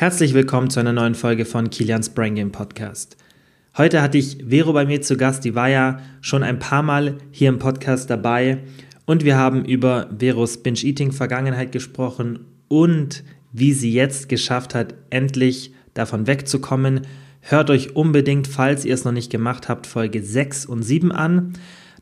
[0.00, 3.18] Herzlich willkommen zu einer neuen Folge von Kilians Brain Game Podcast.
[3.76, 7.18] Heute hatte ich Vero bei mir zu Gast, die war ja schon ein paar Mal
[7.30, 8.62] hier im Podcast dabei
[9.04, 16.26] und wir haben über Veros Binge-Eating-Vergangenheit gesprochen und wie sie jetzt geschafft hat, endlich davon
[16.26, 17.02] wegzukommen.
[17.42, 21.52] Hört euch unbedingt, falls ihr es noch nicht gemacht habt, Folge 6 und 7 an.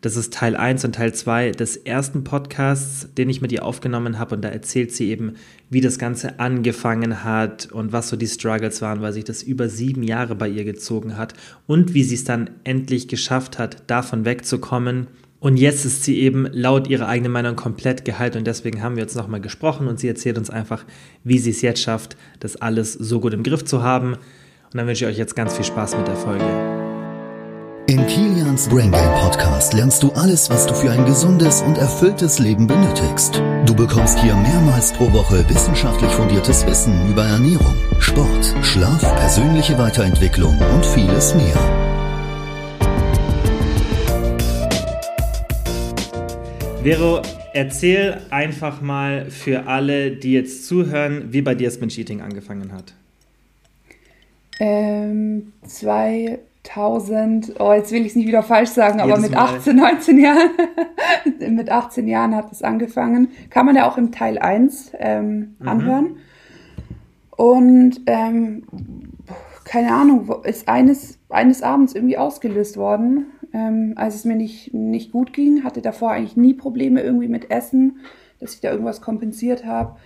[0.01, 4.19] Das ist Teil 1 und Teil 2 des ersten Podcasts, den ich mit ihr aufgenommen
[4.21, 4.37] habe.
[4.37, 5.35] Und da erzählt sie eben,
[5.71, 9.69] wie das Ganze angefangen hat und was so die Struggles waren, weil sich das über
[9.69, 11.35] sieben Jahre bei ihr gezogen hat
[11.67, 15.09] und wie sie es dann endlich geschafft hat, davon wegzukommen.
[15.41, 19.03] Und jetzt ist sie eben laut ihrer eigenen Meinung komplett geheilt und deswegen haben wir
[19.03, 20.85] jetzt nochmal gesprochen und sie erzählt uns einfach,
[21.25, 24.15] wie sie es jetzt schafft, das alles so gut im Griff zu haben.
[24.15, 26.78] Und dann wünsche ich euch jetzt ganz viel Spaß mit der Folge.
[27.89, 32.39] In Kilians Brain Game Podcast lernst du alles, was du für ein gesundes und erfülltes
[32.39, 33.43] Leben benötigst.
[33.65, 40.55] Du bekommst hier mehrmals pro Woche wissenschaftlich fundiertes Wissen über Ernährung, Sport, Schlaf, persönliche Weiterentwicklung
[40.59, 41.57] und vieles mehr.
[46.83, 47.23] Vero,
[47.55, 52.93] erzähl einfach mal für alle, die jetzt zuhören, wie bei dir das Binge-Eating angefangen hat.
[54.61, 59.77] Ähm, zwei 1000, oh, jetzt will ich es nicht wieder falsch sagen, aber mit 18,
[59.77, 60.51] 19 Jahren,
[61.55, 63.29] mit 18 Jahren hat es angefangen.
[63.51, 65.69] Kann man ja auch im Teil 1 ähm, mhm.
[65.69, 66.17] anhören.
[67.37, 68.65] Und ähm,
[69.65, 75.13] keine Ahnung, ist eines, eines Abends irgendwie ausgelöst worden, ähm, als es mir nicht, nicht
[75.13, 75.63] gut ging.
[75.65, 77.99] Hatte davor eigentlich nie Probleme irgendwie mit Essen,
[78.41, 79.97] dass ich da irgendwas kompensiert habe.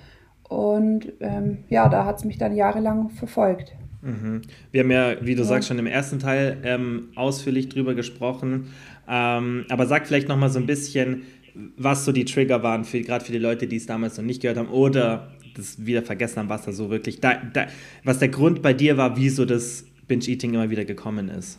[0.49, 3.75] Und ähm, ja, da hat es mich dann jahrelang verfolgt.
[4.03, 4.43] Mhm.
[4.73, 5.49] Wir haben ja, wie du ja.
[5.49, 8.67] sagst, schon im ersten Teil ähm, ausführlich drüber gesprochen.
[9.09, 11.23] Ähm, aber sag vielleicht noch mal so ein bisschen,
[11.77, 14.59] was so die Trigger waren, gerade für die Leute, die es damals noch nicht gehört
[14.59, 17.67] haben oder das wieder vergessen haben, was da so wirklich, da, da,
[18.05, 21.59] was der Grund bei dir war, wieso das Binge-Eating immer wieder gekommen ist.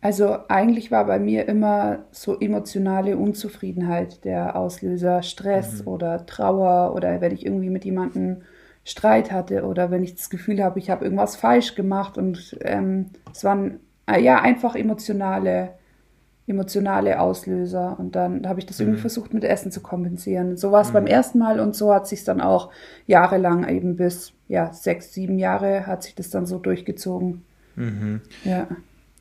[0.00, 5.88] Also eigentlich war bei mir immer so emotionale Unzufriedenheit der Auslöser, Stress mhm.
[5.88, 8.42] oder Trauer oder wenn ich irgendwie mit jemandem
[8.88, 13.10] Streit hatte oder wenn ich das Gefühl habe, ich habe irgendwas falsch gemacht und ähm,
[13.32, 15.74] es waren äh, ja einfach emotionale
[16.46, 18.86] emotionale Auslöser und dann habe ich das mhm.
[18.86, 20.56] irgendwie versucht mit Essen zu kompensieren.
[20.56, 20.94] So war es mhm.
[20.94, 22.70] beim ersten Mal und so hat sich dann auch
[23.06, 27.44] jahrelang eben bis ja sechs sieben Jahre hat sich das dann so durchgezogen.
[27.76, 28.22] Mhm.
[28.44, 28.66] Ja.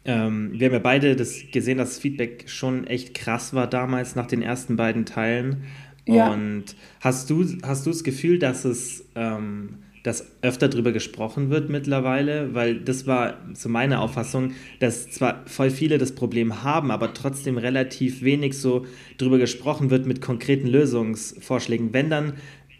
[0.05, 4.15] Ähm, wir haben ja beide das gesehen, dass das Feedback schon echt krass war damals
[4.15, 5.63] nach den ersten beiden Teilen.
[6.07, 6.33] Ja.
[6.33, 11.69] Und hast du, hast du das Gefühl, dass es ähm, dass öfter darüber gesprochen wird
[11.69, 17.13] mittlerweile, weil das war so meine Auffassung, dass zwar voll viele das Problem haben, aber
[17.13, 18.85] trotzdem relativ wenig so
[19.17, 21.91] darüber gesprochen wird mit konkreten Lösungsvorschlägen.
[21.91, 22.33] Wenn dann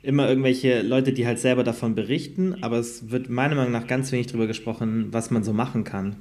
[0.04, 4.14] immer irgendwelche Leute, die halt selber davon berichten, aber es wird meiner Meinung nach ganz
[4.14, 6.16] wenig darüber gesprochen, was man so machen kann.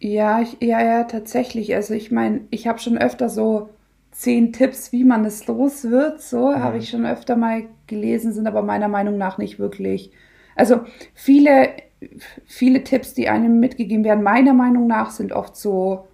[0.00, 1.76] Ja, ich, ja, ja, tatsächlich.
[1.76, 3.68] Also ich meine, ich habe schon öfter so
[4.14, 6.22] zehn Tipps, wie man es los wird.
[6.22, 6.62] So mhm.
[6.62, 10.12] habe ich schon öfter mal gelesen, sind aber meiner Meinung nach nicht wirklich.
[10.56, 10.80] Also
[11.14, 11.70] viele,
[12.46, 16.06] viele Tipps, die einem mitgegeben werden, meiner Meinung nach sind oft so,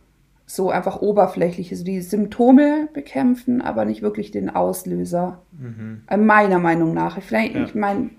[0.47, 1.71] so einfach oberflächlich.
[1.71, 5.43] Also die Symptome bekämpfen, aber nicht wirklich den Auslöser.
[5.53, 6.03] Mhm.
[6.09, 7.21] Äh, meiner Meinung nach.
[7.21, 7.65] Vielleicht, ja.
[7.65, 8.11] ich meine,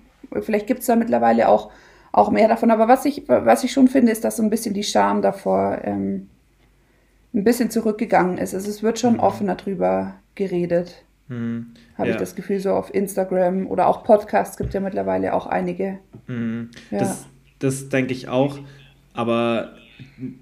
[0.42, 1.72] vielleicht gibt es da mittlerweile auch,
[2.12, 2.70] auch mehr davon.
[2.70, 5.80] Aber was ich, was ich schon finde, ist, dass so ein bisschen die Scham davor
[5.82, 6.28] ähm,
[7.34, 8.54] ein bisschen zurückgegangen ist.
[8.54, 9.20] Also es wird schon mhm.
[9.20, 11.04] offener drüber geredet.
[11.28, 11.68] Mhm.
[11.96, 12.14] Habe ja.
[12.14, 15.98] ich das Gefühl, so auf Instagram oder auch Podcasts gibt ja mittlerweile auch einige.
[16.26, 16.70] Mhm.
[16.90, 16.98] Ja.
[16.98, 17.26] Das,
[17.58, 18.58] das denke ich auch,
[19.14, 19.74] aber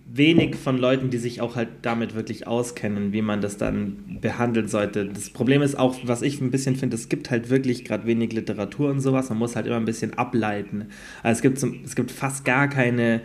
[0.07, 4.69] wenig von Leuten, die sich auch halt damit wirklich auskennen, wie man das dann behandeln
[4.69, 5.07] sollte.
[5.07, 8.33] Das Problem ist auch, was ich ein bisschen finde, es gibt halt wirklich gerade wenig
[8.33, 9.29] Literatur und sowas.
[9.29, 10.87] Man muss halt immer ein bisschen ableiten.
[11.23, 13.21] Also es gibt, es gibt fast gar keine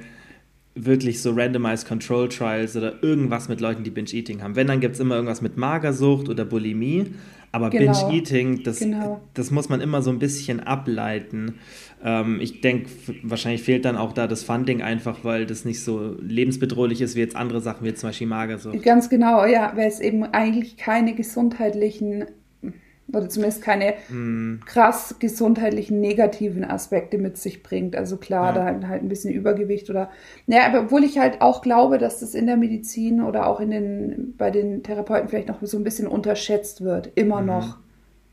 [0.76, 4.56] wirklich so Randomized Control Trials oder irgendwas mit Leuten, die Binge-Eating haben.
[4.56, 7.08] Wenn, dann gibt es immer irgendwas mit Magersucht oder Bulimie.
[7.54, 7.94] Aber genau.
[7.94, 9.22] Binge-Eating, das, genau.
[9.34, 11.56] das muss man immer so ein bisschen ableiten.
[12.04, 12.90] Ähm, ich denke,
[13.24, 17.22] wahrscheinlich fehlt dann auch da das Funding einfach, weil das nicht so lebensbedrohlich ist wie
[17.22, 18.84] jetzt andere Sachen, wie zum Beispiel Magersucht.
[18.84, 22.26] Ganz genau, ja, weil es eben eigentlich keine gesundheitlichen
[23.08, 24.62] oder zumindest keine mm.
[24.66, 27.96] krass gesundheitlichen negativen Aspekte mit sich bringt.
[27.96, 28.54] Also klar, ja.
[28.54, 30.10] da halt, halt ein bisschen Übergewicht oder
[30.48, 33.72] naja, aber obwohl ich halt auch glaube, dass das in der Medizin oder auch in
[33.72, 37.48] den bei den Therapeuten vielleicht noch so ein bisschen unterschätzt wird, immer mhm.
[37.48, 37.78] noch.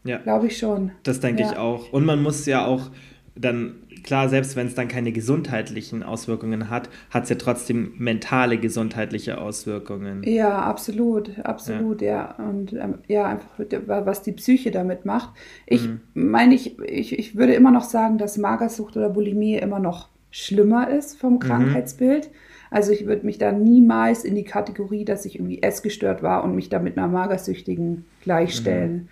[0.04, 0.18] Ja.
[0.18, 0.90] Glaube ich schon.
[1.04, 1.52] Das denke ja.
[1.52, 1.92] ich auch.
[1.92, 2.90] Und man muss ja auch
[3.36, 8.58] dann klar, selbst wenn es dann keine gesundheitlichen Auswirkungen hat, hat es ja trotzdem mentale
[8.58, 10.22] gesundheitliche Auswirkungen.
[10.24, 12.34] Ja, absolut, absolut, ja.
[12.38, 12.44] ja.
[12.44, 13.48] Und ähm, ja, einfach
[13.86, 15.30] was die Psyche damit macht.
[15.66, 16.00] Ich mhm.
[16.14, 20.88] meine, ich, ich, ich würde immer noch sagen, dass Magersucht oder Bulimie immer noch schlimmer
[20.88, 21.40] ist vom mhm.
[21.40, 22.28] Krankheitsbild.
[22.28, 22.34] Mhm.
[22.70, 26.54] Also ich würde mich da niemals in die Kategorie, dass ich irgendwie essgestört war und
[26.54, 28.94] mich da mit einer Magersüchtigen gleichstellen.
[28.94, 29.08] Mhm.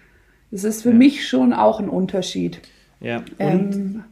[0.50, 0.96] Das ist für ja.
[0.96, 2.62] mich schon auch ein Unterschied.
[3.00, 4.04] Ja, und ähm,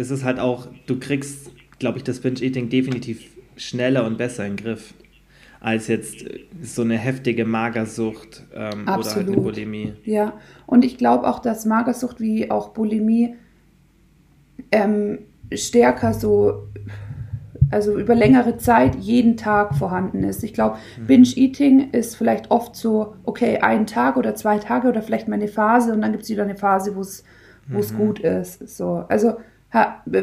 [0.00, 4.56] das ist halt auch, du kriegst, glaube ich, das Binge-Eating definitiv schneller und besser in
[4.56, 4.94] den Griff
[5.60, 6.24] als jetzt
[6.62, 9.92] so eine heftige Magersucht ähm, oder halt eine Bulimie.
[10.06, 10.32] Ja,
[10.66, 13.34] und ich glaube auch, dass Magersucht wie auch Bulimie
[14.72, 15.18] ähm,
[15.52, 16.68] stärker so,
[17.70, 20.42] also über längere Zeit jeden Tag vorhanden ist.
[20.44, 21.08] Ich glaube, mhm.
[21.08, 25.48] Binge-Eating ist vielleicht oft so, okay, ein Tag oder zwei Tage oder vielleicht mal eine
[25.48, 27.22] Phase und dann gibt es wieder eine Phase, wo es
[27.68, 27.98] mhm.
[27.98, 28.66] gut ist.
[28.66, 29.34] So, also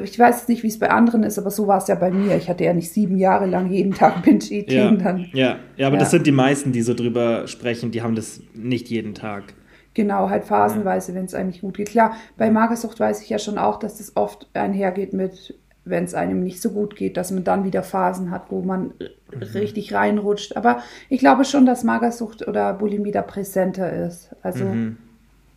[0.03, 2.35] ich weiß nicht, wie es bei anderen ist, aber so war es ja bei mir.
[2.35, 4.77] Ich hatte ja nicht sieben Jahre lang jeden Tag Binge-Eating.
[4.77, 5.55] Ja, dann, ja.
[5.77, 6.01] ja, aber ja.
[6.01, 9.53] das sind die meisten, die so drüber sprechen, die haben das nicht jeden Tag.
[9.93, 11.17] Genau, halt phasenweise, ja.
[11.17, 11.89] wenn es eigentlich gut geht.
[11.89, 16.13] Klar, bei Magersucht weiß ich ja schon auch, dass das oft einhergeht mit, wenn es
[16.13, 19.43] einem nicht so gut geht, dass man dann wieder Phasen hat, wo man mhm.
[19.53, 20.57] richtig reinrutscht.
[20.57, 24.35] Aber ich glaube schon, dass Magersucht oder Bulimie da präsenter ist.
[24.43, 24.97] Also, mhm.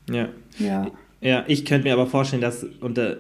[0.08, 0.28] ja.
[0.58, 0.86] ja.
[1.20, 3.18] Ja, ich könnte mir aber vorstellen, dass unter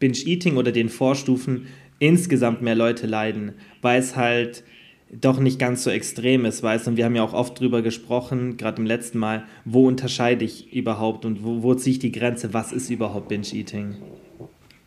[0.00, 1.66] Binge-Eating oder den Vorstufen
[2.00, 3.52] insgesamt mehr Leute leiden,
[3.82, 4.64] weil es halt
[5.12, 6.90] doch nicht ganz so extrem ist, weißt du?
[6.90, 10.72] Und wir haben ja auch oft drüber gesprochen, gerade im letzten Mal, wo unterscheide ich
[10.72, 13.96] überhaupt und wo, wo ziehe ich die Grenze, was ist überhaupt Binge-Eating?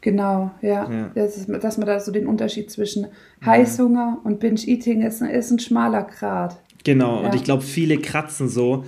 [0.02, 0.92] Genau, ja.
[0.92, 1.12] ja.
[1.16, 3.08] Das ist, dass man da so den Unterschied zwischen
[3.46, 6.58] Heißhunger und Binge-Eating ist, ist ein schmaler Grad.
[6.84, 7.28] Genau, ja.
[7.28, 8.84] und ich glaube, viele kratzen so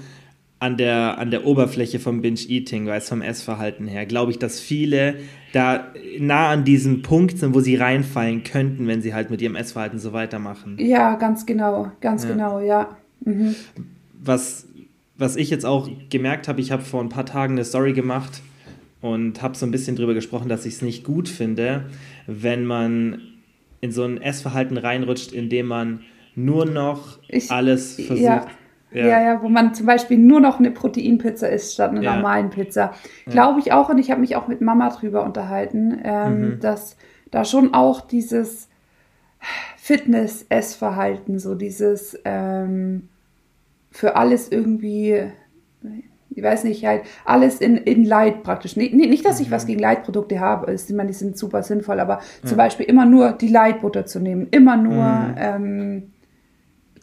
[0.66, 4.60] an der, an der Oberfläche vom Binge-Eating, weil es vom Essverhalten her, glaube ich, dass
[4.60, 5.18] viele
[5.54, 9.56] da nah an diesem Punkt sind, wo sie reinfallen könnten, wenn sie halt mit ihrem
[9.56, 10.78] Essverhalten so weitermachen.
[10.80, 12.32] Ja, ganz genau, ganz ja.
[12.32, 12.98] genau, ja.
[13.24, 13.54] Mhm.
[14.20, 14.68] Was,
[15.16, 18.42] was ich jetzt auch gemerkt habe, ich habe vor ein paar Tagen eine Story gemacht
[19.02, 21.86] und habe so ein bisschen drüber gesprochen, dass ich es nicht gut finde,
[22.26, 23.22] wenn man
[23.82, 26.00] in so ein Essverhalten reinrutscht, indem man
[26.34, 28.20] nur noch ich, alles versucht.
[28.20, 28.48] Ja
[28.96, 29.06] ja.
[29.06, 32.16] ja, ja, wo man zum Beispiel nur noch eine Proteinpizza isst statt einer ja.
[32.16, 32.94] normalen Pizza.
[33.26, 36.60] Glaube ich auch, und ich habe mich auch mit Mama drüber unterhalten, ähm, mhm.
[36.60, 36.98] dass
[37.32, 38.70] da schon auch dieses
[39.78, 43.10] Fitness-Essverhalten, so dieses ähm,
[43.92, 45.32] für alles irgendwie,
[46.30, 48.76] ich weiß nicht, halt alles in, in Light praktisch.
[48.76, 49.52] Nee, nicht, dass ich mhm.
[49.52, 52.50] was gegen Leitprodukte habe, ich meine, die sind super sinnvoll, aber ja.
[52.50, 55.36] zum Beispiel immer nur die Leitbutter zu nehmen, immer nur mhm.
[55.38, 56.12] ähm,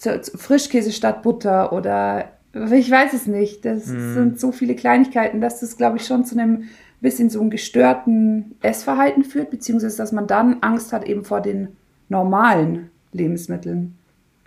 [0.03, 3.65] Frischkäse statt Butter oder ich weiß es nicht.
[3.65, 4.15] Das mm.
[4.15, 6.65] sind so viele Kleinigkeiten, dass das, glaube ich, schon zu einem
[7.03, 11.69] bisschen so einem gestörten Essverhalten führt, beziehungsweise dass man dann Angst hat eben vor den
[12.09, 13.97] normalen Lebensmitteln.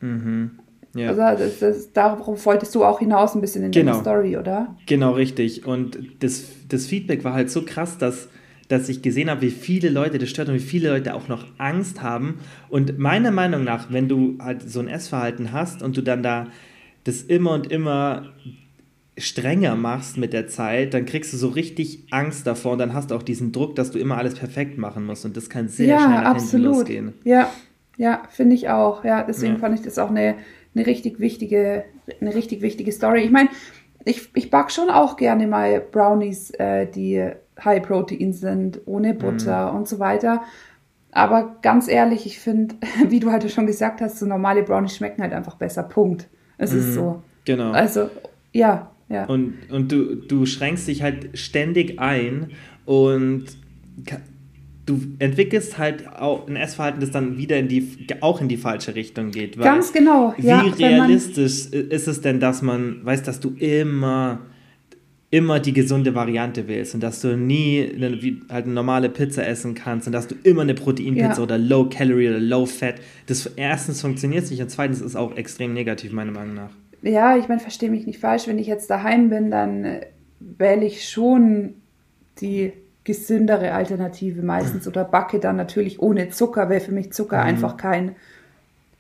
[0.02, 0.52] Mhm.
[0.96, 1.10] Ja.
[1.10, 3.92] Also das, das, darauf wolltest du auch hinaus ein bisschen in genau.
[3.92, 4.76] deiner Story, oder?
[4.86, 5.68] Genau, richtig.
[5.68, 8.30] Und das, das Feedback war halt so krass, dass
[8.68, 11.46] dass ich gesehen habe, wie viele Leute das stört und wie viele Leute auch noch
[11.58, 12.40] Angst haben.
[12.70, 16.48] Und meiner Meinung nach, wenn du halt so ein Essverhalten hast und du dann da
[17.04, 18.34] das immer und immer
[19.18, 23.12] strenger machst mit der Zeit, dann kriegst du so richtig Angst davor und dann hast
[23.12, 25.88] du auch diesen Druck, dass du immer alles perfekt machen musst und das kann sehr
[25.88, 26.76] ja, schnell absolut.
[26.76, 27.14] losgehen.
[27.24, 27.50] Ja,
[27.98, 29.06] ja, finde ich auch.
[29.06, 29.60] Ja, deswegen ja.
[29.60, 30.36] fand ich das auch eine,
[30.74, 31.86] eine richtig wichtige,
[32.20, 33.22] eine richtig wichtige Story.
[33.22, 33.50] Ich meine,
[34.06, 37.32] ich, ich backe schon auch gerne mal Brownies, äh, die
[37.64, 39.76] High Protein sind, ohne Butter mm.
[39.76, 40.44] und so weiter.
[41.12, 42.76] Aber ganz ehrlich, ich finde,
[43.10, 45.84] wie du halt schon gesagt hast, so normale Brownies schmecken halt einfach besser.
[45.84, 46.28] Punkt.
[46.58, 46.78] Es mm.
[46.78, 47.24] ist so.
[47.46, 47.72] Genau.
[47.72, 48.10] Also,
[48.54, 49.26] ja, ja.
[49.26, 52.52] Und, und du, du schränkst dich halt ständig ein
[52.86, 53.46] und
[54.86, 57.88] du entwickelst halt auch ein Essverhalten, das dann wieder in die,
[58.22, 59.60] auch in die falsche Richtung geht.
[59.60, 60.34] Ganz genau.
[60.38, 64.40] Wie ja, realistisch ist es denn, dass man weiß, dass du immer
[65.32, 69.46] immer die gesunde Variante willst und dass du nie eine, wie, halt eine normale Pizza
[69.46, 71.40] essen kannst und dass du immer eine Proteinpizza ja.
[71.40, 72.96] oder Low Calorie oder Low Fat.
[73.26, 76.70] Das erstens funktioniert nicht und zweitens ist es auch extrem negativ meiner Meinung nach.
[77.02, 78.48] Ja, ich meine, verstehe mich nicht falsch.
[78.48, 80.06] Wenn ich jetzt daheim bin, dann äh,
[80.40, 81.74] wähle ich schon
[82.40, 82.72] die
[83.06, 87.48] gesündere Alternative meistens oder backe dann natürlich ohne Zucker, weil für mich Zucker mhm.
[87.48, 88.16] einfach kein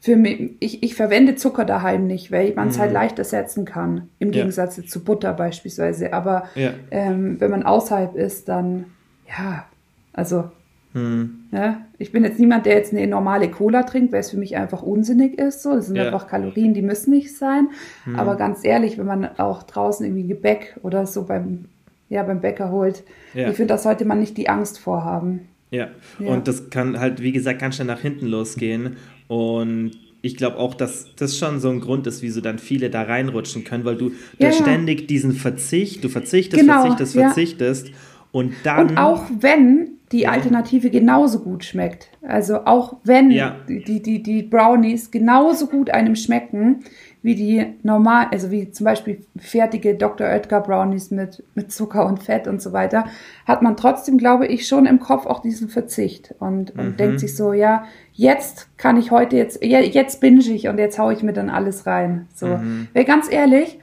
[0.06, 2.98] für mich, ich, ich verwende Zucker daheim nicht, weil man es halt mhm.
[2.98, 4.42] halt leicht ersetzen kann, im ja.
[4.42, 6.14] Gegensatz zu Butter beispielsweise.
[6.14, 6.74] Aber ja.
[6.92, 8.86] ähm, wenn man außerhalb ist, dann
[9.28, 9.66] ja,
[10.14, 10.52] also
[10.94, 11.46] mhm.
[11.52, 14.56] ja, ich bin jetzt niemand, der jetzt eine normale Cola trinkt, weil es für mich
[14.56, 15.64] einfach unsinnig ist.
[15.64, 16.06] So, das sind ja.
[16.06, 17.70] einfach Kalorien, die müssen nicht sein.
[18.06, 18.20] Mhm.
[18.20, 21.66] Aber ganz ehrlich, wenn man auch draußen irgendwie Gebäck oder so beim
[22.10, 25.48] ja beim Bäcker holt, ich finde, da sollte man nicht die Angst vorhaben.
[25.72, 25.90] Ja.
[26.20, 26.30] ja.
[26.30, 28.98] und das kann halt, wie gesagt, ganz schnell nach hinten losgehen.
[29.28, 33.04] Und ich glaube auch, dass das schon so ein Grund ist, wieso dann viele da
[33.04, 37.92] reinrutschen können, weil du, ja, ständig diesen Verzicht, du verzichtest, genau, verzichtest, verzichtest.
[38.32, 38.90] Und dann.
[38.90, 42.10] Und auch wenn die Alternative genauso gut schmeckt.
[42.22, 46.84] Also auch wenn die, die, die Brownies genauso gut einem schmecken,
[47.26, 50.28] wie die normal, also wie zum Beispiel fertige Dr.
[50.28, 53.06] Oetker Brownies mit, mit Zucker und Fett und so weiter,
[53.48, 56.98] hat man trotzdem, glaube ich, schon im Kopf auch diesen Verzicht und, und mhm.
[56.98, 61.14] denkt sich so, ja, jetzt kann ich heute jetzt, jetzt binge ich und jetzt haue
[61.14, 62.28] ich mir dann alles rein.
[62.36, 62.90] So, mhm.
[62.94, 63.80] Weil ganz ehrlich,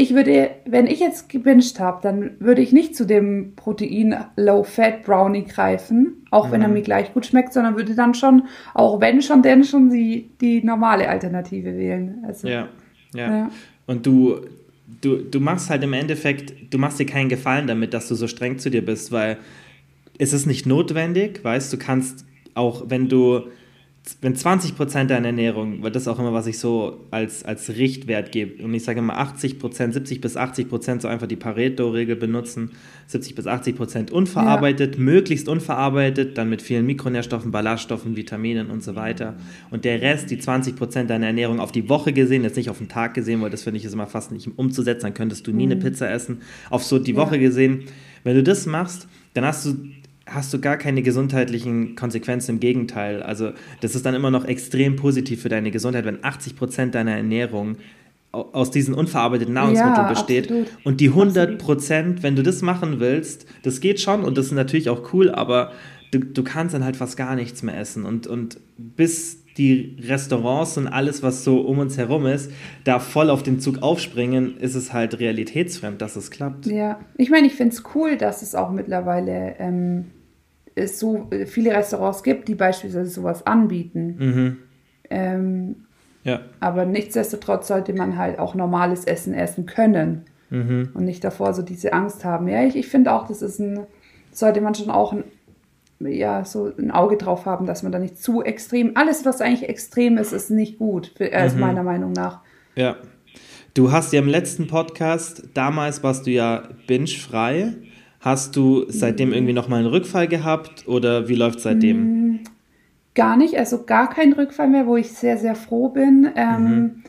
[0.00, 4.64] ich würde, wenn ich jetzt gebinged habe, dann würde ich nicht zu dem Protein Low
[4.64, 6.52] Fat Brownie greifen, auch mhm.
[6.52, 6.74] wenn er mhm.
[6.74, 10.64] mir gleich gut schmeckt, sondern würde dann schon, auch wenn schon, denn schon die, die
[10.64, 12.24] normale Alternative wählen.
[12.26, 12.68] Also, ja,
[13.12, 13.50] ja, ja.
[13.84, 14.40] Und du,
[15.02, 18.26] du, du machst halt im Endeffekt, du machst dir keinen Gefallen damit, dass du so
[18.26, 19.36] streng zu dir bist, weil
[20.16, 23.42] es ist nicht notwendig, weißt du, kannst auch, wenn du
[24.22, 28.32] wenn 20 Prozent deiner Ernährung, weil das auch immer, was ich so als, als Richtwert
[28.32, 32.16] gebe, und ich sage immer 80 Prozent, 70 bis 80 Prozent, so einfach die Pareto-Regel
[32.16, 32.70] benutzen,
[33.08, 35.00] 70 bis 80 Prozent unverarbeitet, ja.
[35.02, 39.36] möglichst unverarbeitet, dann mit vielen Mikronährstoffen, Ballaststoffen, Vitaminen und so weiter.
[39.70, 42.78] Und der Rest, die 20 Prozent deiner Ernährung auf die Woche gesehen, jetzt nicht auf
[42.78, 45.52] den Tag gesehen, weil das finde ich ist immer fast nicht umzusetzen, dann könntest du
[45.52, 45.72] nie mhm.
[45.72, 46.40] eine Pizza essen,
[46.70, 47.42] auf so die Woche ja.
[47.42, 47.84] gesehen.
[48.24, 49.76] Wenn du das machst, dann hast du
[50.30, 52.52] hast du gar keine gesundheitlichen Konsequenzen.
[52.52, 53.22] Im Gegenteil.
[53.22, 57.16] Also, das ist dann immer noch extrem positiv für deine Gesundheit, wenn 80 Prozent deiner
[57.16, 57.76] Ernährung
[58.32, 60.44] aus diesen unverarbeiteten Nahrungsmitteln ja, besteht.
[60.44, 60.68] Absolut.
[60.84, 64.52] Und die 100 Prozent, wenn du das machen willst, das geht schon und das ist
[64.52, 65.72] natürlich auch cool, aber
[66.12, 68.04] du, du kannst dann halt fast gar nichts mehr essen.
[68.04, 72.52] Und, und bis die Restaurants und alles, was so um uns herum ist,
[72.84, 76.66] da voll auf den Zug aufspringen, ist es halt realitätsfremd, dass es klappt.
[76.66, 80.06] Ja, ich meine, ich finde es cool, dass es auch mittlerweile ähm,
[80.74, 84.16] es so viele Restaurants gibt, die beispielsweise sowas anbieten.
[84.18, 84.56] Mhm.
[85.10, 85.76] Ähm,
[86.24, 86.40] ja.
[86.60, 90.90] Aber nichtsdestotrotz sollte man halt auch normales Essen essen können mhm.
[90.94, 92.48] und nicht davor so diese Angst haben.
[92.48, 93.86] Ja, ich, ich finde auch, das ist ein,
[94.30, 95.24] sollte man schon auch ein,
[96.00, 99.68] ja, so ein Auge drauf haben, dass man da nicht zu extrem, alles, was eigentlich
[99.68, 101.60] extrem ist, ist nicht gut, für, äh, mhm.
[101.60, 102.40] meiner Meinung nach.
[102.76, 102.96] Ja.
[103.74, 107.74] Du hast ja im letzten Podcast, damals warst du ja binge-frei.
[108.20, 112.02] Hast du seitdem irgendwie nochmal einen Rückfall gehabt oder wie läuft es seitdem?
[112.02, 112.40] Mm,
[113.14, 116.30] gar nicht, also gar kein Rückfall mehr, wo ich sehr, sehr froh bin.
[116.36, 117.02] Ähm, mhm.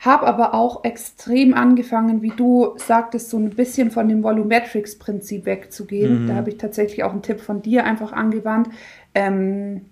[0.00, 6.24] Habe aber auch extrem angefangen, wie du sagtest, so ein bisschen von dem Volumetrics-Prinzip wegzugehen.
[6.24, 6.26] Mhm.
[6.28, 8.68] Da habe ich tatsächlich auch einen Tipp von dir einfach angewandt.
[9.14, 9.82] Ähm,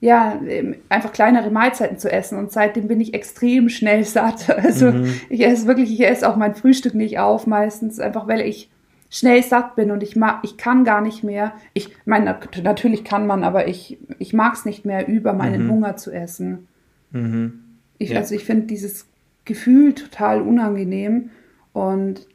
[0.00, 2.36] ja, ähm, einfach kleinere Mahlzeiten zu essen.
[2.36, 4.48] Und seitdem bin ich extrem schnell satt.
[4.62, 5.14] Also mhm.
[5.30, 8.71] ich esse wirklich, ich esse auch mein Frühstück nicht auf meistens, einfach weil ich
[9.12, 11.52] schnell satt bin und ich mag, ich kann gar nicht mehr.
[11.74, 15.70] Ich meine, natürlich kann man, aber ich, ich mag es nicht mehr, über meinen mhm.
[15.70, 16.66] Hunger zu essen.
[17.10, 17.60] Mhm.
[17.98, 18.18] Ich, ja.
[18.18, 19.06] Also ich finde dieses
[19.44, 21.28] Gefühl total unangenehm
[21.74, 22.26] und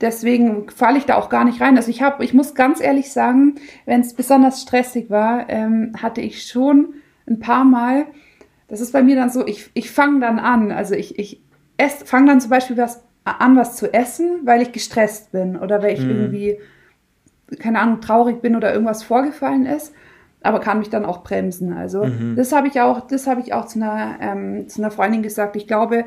[0.00, 1.76] deswegen falle ich da auch gar nicht rein.
[1.76, 6.22] Also ich habe, ich muss ganz ehrlich sagen, wenn es besonders stressig war, ähm, hatte
[6.22, 6.94] ich schon
[7.28, 8.06] ein paar Mal,
[8.68, 11.42] das ist bei mir dann so, ich, ich fange dann an, also ich, ich
[12.06, 15.94] fange dann zum Beispiel was an, was zu essen, weil ich gestresst bin oder weil
[15.94, 16.10] ich mhm.
[16.10, 16.58] irgendwie,
[17.58, 19.92] keine Ahnung, traurig bin oder irgendwas vorgefallen ist,
[20.42, 21.72] aber kann mich dann auch bremsen.
[21.72, 22.36] Also mhm.
[22.36, 25.56] das habe ich auch, das habe ich auch zu einer, ähm, zu einer Freundin gesagt.
[25.56, 26.04] Ich glaube,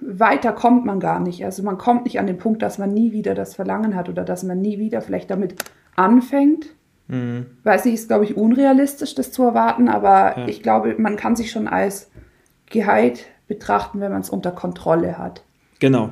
[0.00, 1.44] weiter kommt man gar nicht.
[1.44, 4.24] Also man kommt nicht an den Punkt, dass man nie wieder das Verlangen hat oder
[4.24, 5.56] dass man nie wieder vielleicht damit
[5.96, 6.66] anfängt.
[7.08, 7.46] Mhm.
[7.64, 10.48] Weiß nicht, ist glaube ich unrealistisch, das zu erwarten, aber ja.
[10.48, 12.10] ich glaube, man kann sich schon als
[12.66, 15.42] geheilt betrachten, wenn man es unter Kontrolle hat.
[15.80, 16.10] Genau.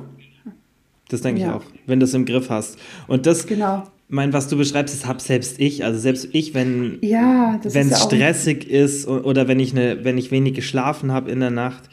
[1.09, 1.47] Das denke ja.
[1.47, 2.77] ich auch, wenn du es im Griff hast.
[3.07, 3.83] Und das, genau.
[4.09, 5.85] mein, was du beschreibst, das habe selbst ich.
[5.85, 10.31] Also selbst ich, wenn ja, es ja stressig ist oder wenn ich, eine, wenn ich
[10.31, 11.89] wenig geschlafen habe in der Nacht,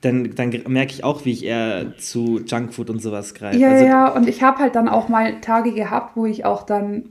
[0.00, 3.58] dann, dann merke ich auch, wie ich eher zu Junkfood und sowas greife.
[3.58, 6.62] Ja, also, ja, und ich habe halt dann auch mal Tage gehabt, wo ich auch
[6.62, 7.10] dann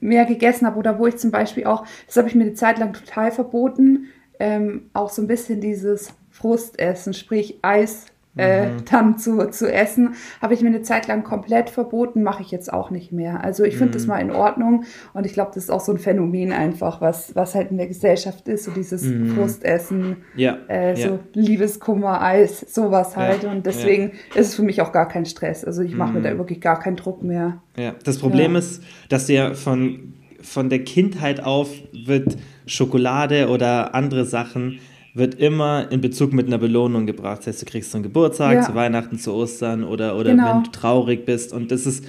[0.00, 2.78] mehr gegessen habe oder wo ich zum Beispiel auch, das habe ich mir eine Zeit
[2.78, 4.06] lang total verboten,
[4.38, 8.06] ähm, auch so ein bisschen dieses Frustessen, sprich Eis
[8.36, 8.84] äh, mhm.
[8.90, 12.72] dann zu, zu essen, habe ich mir eine Zeit lang komplett verboten, mache ich jetzt
[12.72, 13.42] auch nicht mehr.
[13.42, 13.92] Also ich finde mhm.
[13.92, 17.34] das mal in Ordnung und ich glaube, das ist auch so ein Phänomen einfach, was,
[17.34, 19.34] was halt in der Gesellschaft ist, so dieses mhm.
[19.34, 20.58] Frustessen, ja.
[20.68, 21.18] Äh, so ja.
[21.34, 23.50] Liebeskummer, Eis, sowas halt ja.
[23.50, 25.64] und deswegen ist es für mich auch gar kein Stress.
[25.64, 26.38] Also ich mache mir da mhm.
[26.38, 27.60] wirklich gar keinen Druck mehr.
[27.76, 34.24] Ja, das Problem ist, dass ja von, von der Kindheit auf wird Schokolade oder andere
[34.24, 34.78] Sachen
[35.14, 37.40] wird immer in Bezug mit einer Belohnung gebracht.
[37.40, 38.62] Das heißt, du kriegst zum Geburtstag, ja.
[38.62, 40.54] zu Weihnachten, zu Ostern oder, oder genau.
[40.54, 41.52] wenn du traurig bist.
[41.52, 42.04] Und das ist,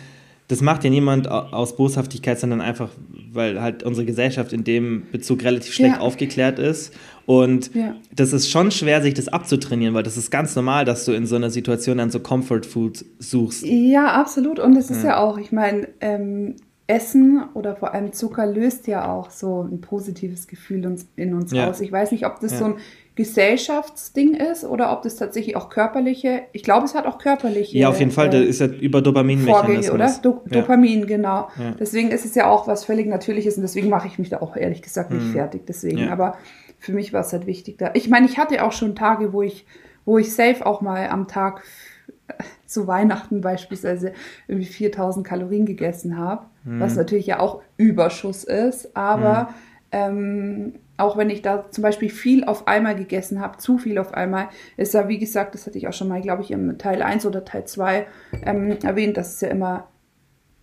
[0.48, 2.90] das macht ja niemand aus Boshaftigkeit, sondern einfach,
[3.32, 6.02] weil halt unsere Gesellschaft in dem Bezug relativ schlecht ja.
[6.02, 6.94] aufgeklärt ist.
[7.26, 7.96] Und ja.
[8.16, 11.26] das ist schon schwer, sich das abzutrainieren, weil das ist ganz normal, dass du in
[11.26, 13.66] so einer Situation dann so Comfort Food suchst.
[13.66, 14.60] Ja, absolut.
[14.60, 16.56] Und es ist ja, ja auch, ich meine, ähm,
[16.88, 21.70] Essen oder vor allem Zucker löst ja auch so ein positives Gefühl in uns ja.
[21.70, 21.80] aus.
[21.80, 22.76] Ich weiß nicht, ob das so ein
[23.16, 27.78] Gesellschaftsding ist oder ob das tatsächlich auch körperliche, ich glaube, es hat auch körperliche.
[27.78, 29.92] Ja, auf jeden Fall, äh, das ist ja über Dopaminmechanismus.
[29.92, 30.16] oder?
[30.22, 30.62] Do ja.
[30.62, 31.50] Dopamin, genau.
[31.60, 31.72] Ja.
[31.80, 34.56] Deswegen ist es ja auch was völlig Natürliches und deswegen mache ich mich da auch
[34.56, 35.34] ehrlich gesagt nicht mhm.
[35.34, 35.66] fertig.
[35.68, 36.12] Deswegen, ja.
[36.12, 36.38] aber
[36.80, 37.92] für mich war es halt wichtig da.
[37.94, 39.66] Ich meine, ich hatte auch schon Tage, wo ich,
[40.06, 41.64] wo ich safe auch mal am Tag
[42.72, 44.14] zu Weihnachten beispielsweise
[44.48, 46.80] irgendwie 4000 Kalorien gegessen habe, mhm.
[46.80, 49.54] was natürlich ja auch Überschuss ist, aber mhm.
[49.92, 54.14] ähm, auch wenn ich da zum Beispiel viel auf einmal gegessen habe, zu viel auf
[54.14, 57.02] einmal, ist ja, wie gesagt, das hatte ich auch schon mal, glaube ich, im Teil
[57.02, 58.06] 1 oder Teil 2
[58.46, 59.88] ähm, erwähnt, dass es ja immer,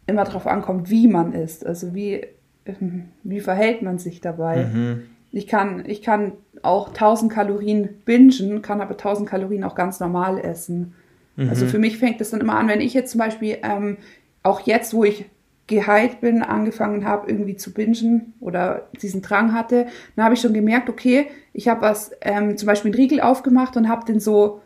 [0.06, 1.66] immer darauf ankommt, wie man isst.
[1.66, 2.24] Also wie,
[2.66, 4.66] ähm, wie verhält man sich dabei.
[4.66, 5.02] Mhm.
[5.32, 10.38] Ich kann, ich kann auch 1000 Kalorien bingen, kann aber 1000 Kalorien auch ganz normal
[10.38, 10.94] essen.
[11.38, 11.48] Mhm.
[11.48, 13.96] Also für mich fängt es dann immer an, wenn ich jetzt zum Beispiel, ähm,
[14.42, 15.26] auch jetzt, wo ich
[15.68, 20.54] geheilt bin, angefangen habe, irgendwie zu bingen oder diesen Drang hatte, dann habe ich schon
[20.54, 24.62] gemerkt, okay, ich habe was, ähm, zum Beispiel einen Riegel aufgemacht und habe den so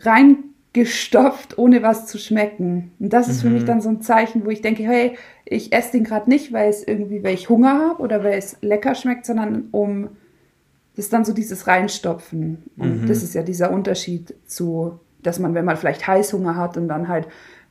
[0.00, 2.92] reingestopft, ohne was zu schmecken.
[3.00, 3.48] Und das ist mhm.
[3.48, 3.66] für mich mhm.
[3.66, 6.86] dann so ein Zeichen, wo ich denke, hey, ich esse den gerade nicht, weil es
[6.86, 10.10] irgendwie, weil ich Hunger habe oder weil es lecker schmeckt, sondern um
[10.96, 12.64] das ist dann so dieses Reinstopfen.
[12.76, 13.06] Und mhm.
[13.06, 17.08] das ist ja dieser Unterschied zu, dass man, wenn man vielleicht Heißhunger hat und dann
[17.08, 17.28] halt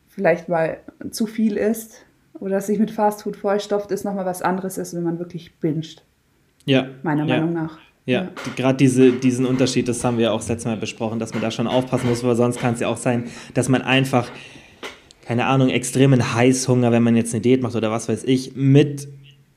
[0.08, 0.78] vielleicht mal
[1.12, 2.06] zu viel isst,
[2.40, 6.04] oder sich mit Fastfood vollstopft, ist nochmal was anderes, als wenn man wirklich binscht.
[6.66, 6.88] Ja.
[7.04, 7.36] Meiner ja.
[7.36, 7.78] Meinung nach.
[8.06, 8.30] Ja, ja.
[8.56, 11.52] gerade diese, diesen Unterschied, das haben wir auch das letzte Mal besprochen, dass man da
[11.52, 14.30] schon aufpassen muss, weil sonst kann es ja auch sein, dass man einfach,
[15.26, 19.08] keine Ahnung, extremen Heißhunger, wenn man jetzt eine Diät macht oder was weiß ich, mit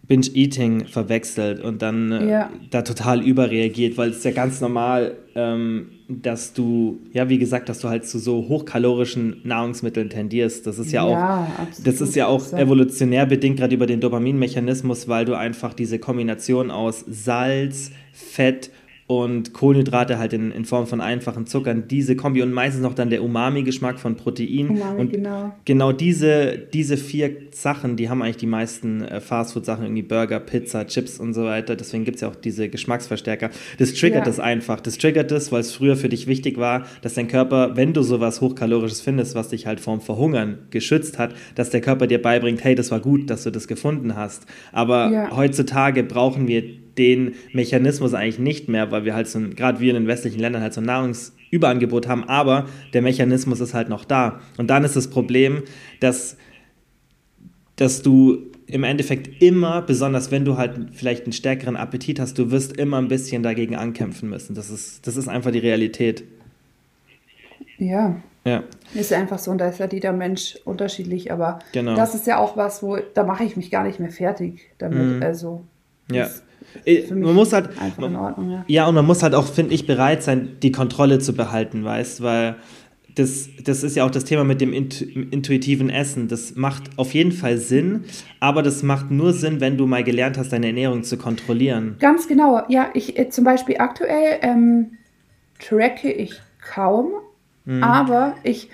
[0.06, 2.50] Binge-Eating verwechselt und dann äh, ja.
[2.70, 5.90] da total überreagiert, weil es ja ganz normal, ähm,
[6.20, 10.66] dass du, ja, wie gesagt, dass du halt zu so hochkalorischen Nahrungsmitteln tendierst.
[10.66, 11.46] Das ist ja, auch,
[11.82, 16.70] das ist ja auch evolutionär bedingt, gerade über den Dopaminmechanismus, weil du einfach diese Kombination
[16.70, 18.70] aus Salz, Fett
[19.06, 23.10] und Kohlenhydrate halt in, in Form von einfachen Zuckern, diese Kombi und meistens noch dann
[23.10, 24.70] der Umami-Geschmack von Protein.
[24.70, 25.52] Umami, und genau.
[25.64, 30.86] Genau diese, diese vier Sachen, die haben eigentlich die meisten äh, Fastfood-Sachen, irgendwie Burger, Pizza,
[30.86, 31.76] Chips und so weiter.
[31.76, 33.50] Deswegen gibt es ja auch diese Geschmacksverstärker.
[33.78, 34.24] Das triggert ja.
[34.24, 34.80] das einfach.
[34.80, 38.02] Das triggert das, weil es früher für dich wichtig war, dass dein Körper, wenn du
[38.02, 42.62] sowas Hochkalorisches findest, was dich halt vorm Verhungern geschützt hat, dass der Körper dir beibringt,
[42.62, 44.46] hey, das war gut, dass du das gefunden hast.
[44.70, 45.36] Aber ja.
[45.36, 50.02] heutzutage brauchen wir den Mechanismus eigentlich nicht mehr, weil wir halt so, gerade wir in
[50.02, 54.40] den westlichen Ländern halt so ein Nahrungsüberangebot haben, aber der Mechanismus ist halt noch da.
[54.56, 55.62] Und dann ist das Problem,
[56.00, 56.36] dass,
[57.76, 62.50] dass du im Endeffekt immer, besonders wenn du halt vielleicht einen stärkeren Appetit hast, du
[62.50, 64.54] wirst immer ein bisschen dagegen ankämpfen müssen.
[64.54, 66.24] Das ist, das ist einfach die Realität.
[67.78, 68.16] Ja.
[68.44, 68.64] Ja.
[68.94, 71.94] Ist einfach so und da ist ja jeder Mensch unterschiedlich, aber genau.
[71.94, 75.16] das ist ja auch was, wo da mache ich mich gar nicht mehr fertig damit.
[75.16, 75.22] Mhm.
[75.22, 75.64] Also
[76.10, 76.26] ja.
[76.26, 76.30] Äh,
[77.10, 78.64] man muss halt einfach in Ordnung, ja.
[78.66, 82.22] ja und man muss halt auch finde ich bereit sein die Kontrolle zu behalten weißt
[82.22, 82.56] weil
[83.14, 86.28] das, das ist ja auch das Thema mit dem intuitiven Essen.
[86.28, 88.04] Das macht auf jeden Fall Sinn,
[88.40, 91.96] aber das macht nur Sinn, wenn du mal gelernt hast, deine Ernährung zu kontrollieren.
[91.98, 92.62] Ganz genau.
[92.68, 94.92] Ja, ich äh, zum Beispiel aktuell ähm,
[95.58, 97.10] tracke ich kaum,
[97.64, 97.82] mhm.
[97.82, 98.70] aber ich,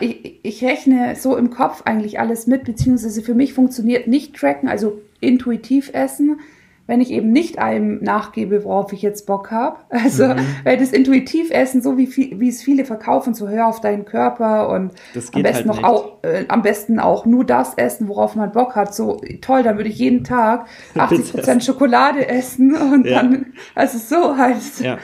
[0.00, 4.68] ich, ich rechne so im Kopf eigentlich alles mit, beziehungsweise für mich funktioniert nicht tracken,
[4.68, 6.40] also intuitiv essen,
[6.86, 9.76] wenn ich eben nicht einem nachgebe, worauf ich jetzt Bock habe.
[10.02, 10.40] Also, mhm.
[10.64, 14.04] weil das intuitiv essen, so wie, viel, wie es viele verkaufen, so hör auf deinen
[14.04, 14.90] Körper und
[15.32, 18.74] am besten halt noch auch, äh, am besten auch nur das essen, worauf man Bock
[18.74, 18.94] hat.
[18.94, 20.66] So toll, dann würde ich jeden Tag
[20.96, 23.22] 80 Prozent Schokolade essen und ja.
[23.22, 24.98] dann, also so heißt, ja.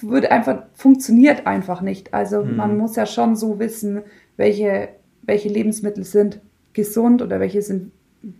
[0.00, 2.12] würde einfach, funktioniert einfach nicht.
[2.12, 2.56] Also, mhm.
[2.56, 4.02] man muss ja schon so wissen,
[4.36, 4.88] welche,
[5.22, 6.40] welche Lebensmittel sind
[6.72, 7.92] gesund oder welche sind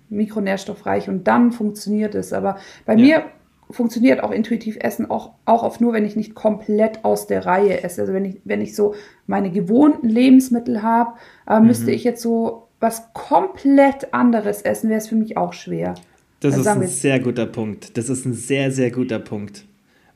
[0.09, 2.33] mikronährstoffreich und dann funktioniert es.
[2.33, 2.99] Aber bei ja.
[2.99, 3.23] mir
[3.71, 7.83] funktioniert auch intuitiv Essen auch, auch auf nur, wenn ich nicht komplett aus der Reihe
[7.83, 8.03] esse.
[8.03, 8.95] Also wenn ich, wenn ich so
[9.27, 11.15] meine gewohnten Lebensmittel habe,
[11.49, 11.67] äh, mhm.
[11.67, 15.95] müsste ich jetzt so was komplett anderes essen, wäre es für mich auch schwer.
[16.41, 17.97] Das also ist ein sehr guter Punkt.
[17.97, 19.65] Das ist ein sehr, sehr guter Punkt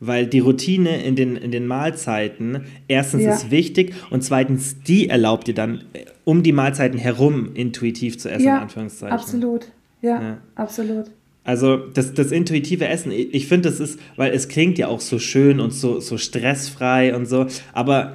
[0.01, 3.35] weil die Routine in den, in den Mahlzeiten erstens ja.
[3.35, 5.85] ist wichtig und zweitens, die erlaubt dir dann,
[6.25, 9.17] um die Mahlzeiten herum intuitiv zu essen, ja, in Anführungszeichen.
[9.17, 9.69] Absolut,
[10.01, 10.39] ja, ja.
[10.55, 11.07] absolut.
[11.45, 15.01] Also das, das intuitive Essen, ich, ich finde, das ist, weil es klingt ja auch
[15.01, 18.15] so schön und so, so stressfrei und so, aber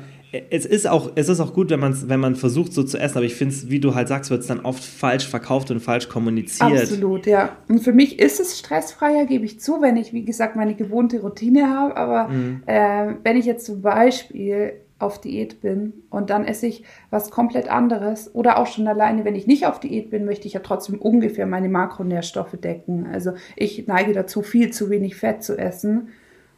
[0.49, 3.17] es ist auch, es ist auch gut, wenn man wenn man versucht, so zu essen,
[3.17, 5.79] aber ich finde es, wie du halt sagst, wird es dann oft falsch verkauft und
[5.79, 6.81] falsch kommuniziert.
[6.81, 7.57] Absolut, ja.
[7.67, 11.21] Und für mich ist es stressfreier, gebe ich zu, wenn ich, wie gesagt, meine gewohnte
[11.21, 11.95] Routine habe.
[11.97, 12.63] Aber mhm.
[12.65, 17.69] äh, wenn ich jetzt zum Beispiel auf Diät bin und dann esse ich was komplett
[17.69, 20.99] anderes oder auch schon alleine, wenn ich nicht auf Diät bin, möchte ich ja trotzdem
[20.99, 23.05] ungefähr meine Makronährstoffe decken.
[23.11, 26.09] Also ich neige dazu, viel zu wenig Fett zu essen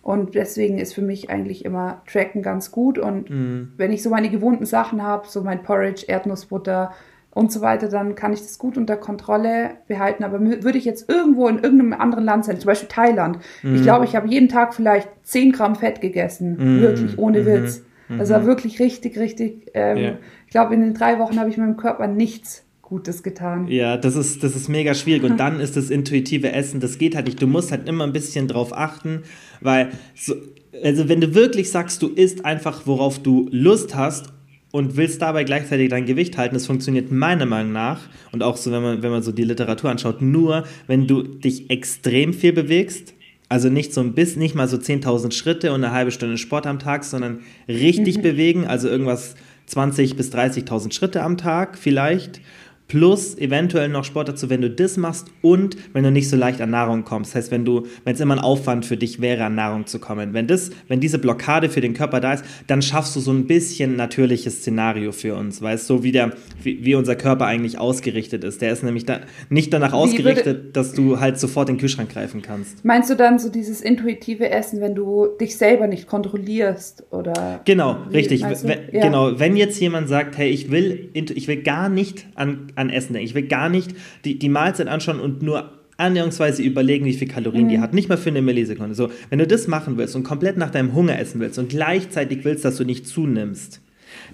[0.07, 3.73] und deswegen ist für mich eigentlich immer Tracken ganz gut und mhm.
[3.75, 6.93] wenn ich so meine gewohnten Sachen habe, so mein Porridge, Erdnussbutter
[7.31, 10.23] und so weiter, dann kann ich das gut unter Kontrolle behalten.
[10.23, 13.75] Aber würde ich jetzt irgendwo in irgendeinem anderen Land sein, zum Beispiel Thailand, mhm.
[13.75, 16.81] ich glaube, ich habe jeden Tag vielleicht 10 Gramm Fett gegessen, mhm.
[16.81, 17.45] wirklich ohne mhm.
[17.45, 17.83] Witz.
[18.07, 18.45] Das war mhm.
[18.45, 19.71] wirklich richtig, richtig.
[19.73, 20.11] Ähm, ja.
[20.45, 23.67] Ich glaube, in den drei Wochen habe ich meinem Körper nichts Gutes getan.
[23.67, 25.23] Ja, das ist, das ist mega schwierig.
[25.23, 27.41] Und dann ist das intuitive Essen, das geht halt nicht.
[27.41, 29.23] Du musst halt immer ein bisschen drauf achten,
[29.59, 30.35] weil, so,
[30.81, 34.27] also wenn du wirklich sagst, du isst einfach, worauf du Lust hast
[34.71, 38.71] und willst dabei gleichzeitig dein Gewicht halten, das funktioniert meiner Meinung nach und auch so,
[38.71, 43.15] wenn man, wenn man so die Literatur anschaut, nur wenn du dich extrem viel bewegst
[43.49, 46.67] also nicht so ein bisschen, nicht mal so 10.000 Schritte und eine halbe Stunde Sport
[46.67, 48.21] am Tag, sondern richtig mhm.
[48.21, 49.35] bewegen, also irgendwas
[49.69, 52.41] 20.000 bis 30.000 Schritte am Tag vielleicht
[52.87, 56.61] plus eventuell noch Sport dazu, wenn du das machst und wenn du nicht so leicht
[56.61, 57.31] an Nahrung kommst.
[57.31, 59.99] Das heißt, wenn du, wenn es immer ein Aufwand für dich wäre, an Nahrung zu
[59.99, 60.33] kommen.
[60.33, 63.47] Wenn das, wenn diese Blockade für den Körper da ist, dann schaffst du so ein
[63.47, 67.77] bisschen natürliches Szenario für uns, weißt du, so wie der, wie, wie, unser Körper eigentlich
[67.77, 68.61] ausgerichtet ist.
[68.61, 71.81] Der ist nämlich da, nicht danach wie ausgerichtet, würde, dass du halt sofort in den
[71.81, 72.83] Kühlschrank greifen kannst.
[72.85, 77.61] Meinst du dann so dieses intuitive Essen, wenn du dich selber nicht kontrollierst oder?
[77.65, 78.43] Genau, richtig.
[78.43, 79.01] Wenn, ja.
[79.01, 83.13] Genau, wenn jetzt jemand sagt, hey, ich will, ich will gar nicht an an Essen
[83.13, 83.27] denken.
[83.27, 83.93] Ich will gar nicht
[84.25, 87.69] die, die Mahlzeit anschauen und nur annäherungsweise überlegen, wie viel Kalorien mhm.
[87.69, 87.93] die hat.
[87.93, 88.95] Nicht mal für eine Millisekunde.
[88.95, 92.45] So, wenn du das machen willst und komplett nach deinem Hunger essen willst und gleichzeitig
[92.45, 93.81] willst, dass du nicht zunimmst,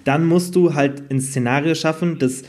[0.04, 2.42] dann musst du halt ein Szenario schaffen, das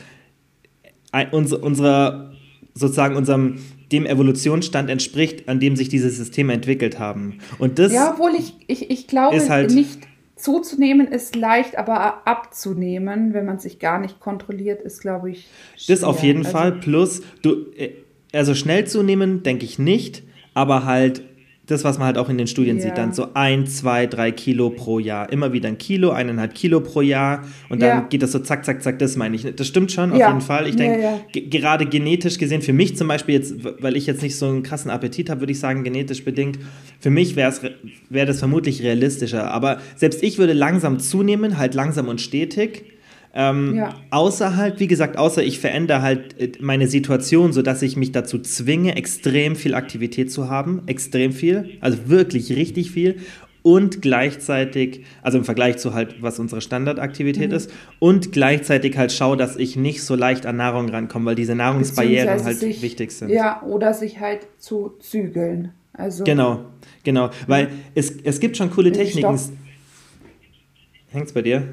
[1.32, 2.32] unserer,
[2.74, 3.58] sozusagen unserem
[3.92, 7.38] dem Evolutionsstand entspricht, an dem sich diese Systeme entwickelt haben.
[7.58, 10.00] Und das ja, obwohl ich, ich, ich glaube halt nicht
[10.36, 15.48] zuzunehmen ist leicht, aber abzunehmen, wenn man sich gar nicht kontrolliert, ist, glaube ich.
[15.76, 15.96] Schwer.
[15.96, 16.72] Das auf jeden also, Fall.
[16.72, 17.92] Plus, du, äh,
[18.32, 20.22] also schnell zunehmen, denke ich nicht,
[20.54, 21.22] aber halt
[21.66, 22.84] das, was man halt auch in den Studien ja.
[22.84, 25.32] sieht, dann so ein, zwei, drei Kilo pro Jahr.
[25.32, 27.44] Immer wieder ein Kilo, eineinhalb Kilo pro Jahr.
[27.68, 28.00] Und dann ja.
[28.08, 29.42] geht das so zack, zack, zack, das meine ich.
[29.56, 30.28] Das stimmt schon, auf ja.
[30.28, 30.68] jeden Fall.
[30.68, 34.46] Ich denke, gerade genetisch gesehen, für mich zum Beispiel jetzt, weil ich jetzt nicht so
[34.46, 36.58] einen krassen Appetit habe, würde ich sagen, genetisch bedingt,
[37.00, 37.52] für mich wäre
[38.10, 39.50] wär das vermutlich realistischer.
[39.50, 42.95] Aber selbst ich würde langsam zunehmen, halt langsam und stetig.
[43.38, 43.94] Ähm, ja.
[44.10, 48.38] Außer halt, wie gesagt, außer ich verändere halt äh, meine Situation, sodass ich mich dazu
[48.38, 50.82] zwinge, extrem viel Aktivität zu haben.
[50.86, 51.76] Extrem viel.
[51.82, 53.16] Also wirklich richtig viel.
[53.62, 57.56] Und gleichzeitig, also im Vergleich zu halt, was unsere Standardaktivität mhm.
[57.56, 61.54] ist, und gleichzeitig halt schaue, dass ich nicht so leicht an Nahrung rankomme, weil diese
[61.54, 63.28] Nahrungsbarrieren halt sich, wichtig sind.
[63.28, 65.72] Ja, oder sich halt zu zügeln.
[65.92, 66.64] Also, genau,
[67.04, 67.30] genau.
[67.46, 69.38] Weil es, es gibt schon coole Techniken.
[71.10, 71.64] Hängt's bei dir?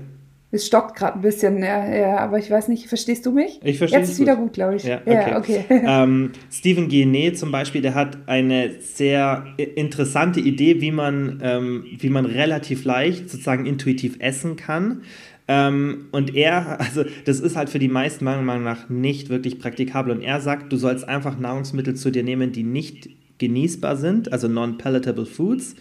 [0.54, 3.60] Es stockt gerade ein bisschen, ja, ja, aber ich weiß nicht, verstehst du mich?
[3.64, 4.00] Ich verstehe.
[4.00, 4.84] Jetzt ist es wieder gut, glaube ich.
[4.84, 5.32] Ja, okay.
[5.32, 5.66] Ja, okay.
[5.70, 12.10] ähm, Stephen Guyenet zum Beispiel, der hat eine sehr interessante Idee, wie man, ähm, wie
[12.10, 15.02] man relativ leicht sozusagen intuitiv essen kann.
[15.48, 19.58] Ähm, und er, also das ist halt für die meisten meiner Meinung nach nicht wirklich
[19.58, 20.16] praktikabel.
[20.16, 24.48] Und er sagt, du sollst einfach Nahrungsmittel zu dir nehmen, die nicht genießbar sind, also
[24.48, 25.76] non-palatable foods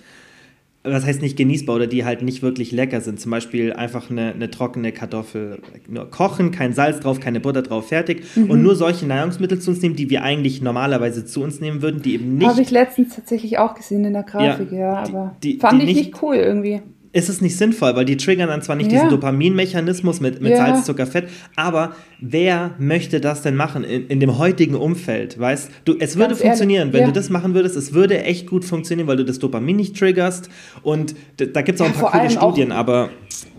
[0.84, 3.20] was heißt nicht genießbar oder die halt nicht wirklich lecker sind.
[3.20, 7.88] Zum Beispiel einfach eine, eine trockene Kartoffel nur kochen, kein Salz drauf, keine Butter drauf,
[7.88, 8.24] fertig.
[8.34, 8.50] Mhm.
[8.50, 12.02] Und nur solche Nahrungsmittel zu uns nehmen, die wir eigentlich normalerweise zu uns nehmen würden,
[12.02, 12.48] die eben nicht.
[12.48, 15.80] Habe ich letztens tatsächlich auch gesehen in der Grafik, ja, ja aber die, die, fand
[15.80, 18.76] die ich nicht, nicht cool irgendwie ist es nicht sinnvoll, weil die triggern dann zwar
[18.76, 18.98] nicht ja.
[18.98, 20.58] diesen Dopaminmechanismus mit, mit ja.
[20.58, 25.38] Salz, Zucker, Fett, aber wer möchte das denn machen in, in dem heutigen Umfeld?
[25.38, 27.06] Weißt du, es würde Ganz funktionieren, ehrlich, wenn ja.
[27.08, 30.48] du das machen würdest, es würde echt gut funktionieren, weil du das Dopamin nicht triggerst
[30.82, 33.10] und da gibt es auch ein paar coole Studien, aber.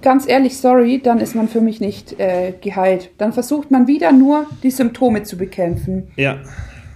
[0.02, 3.12] Ganz ehrlich, sorry, dann ist man für mich nicht äh, geheilt.
[3.18, 6.08] Dann versucht man wieder nur die Symptome zu bekämpfen.
[6.18, 6.39] Ja.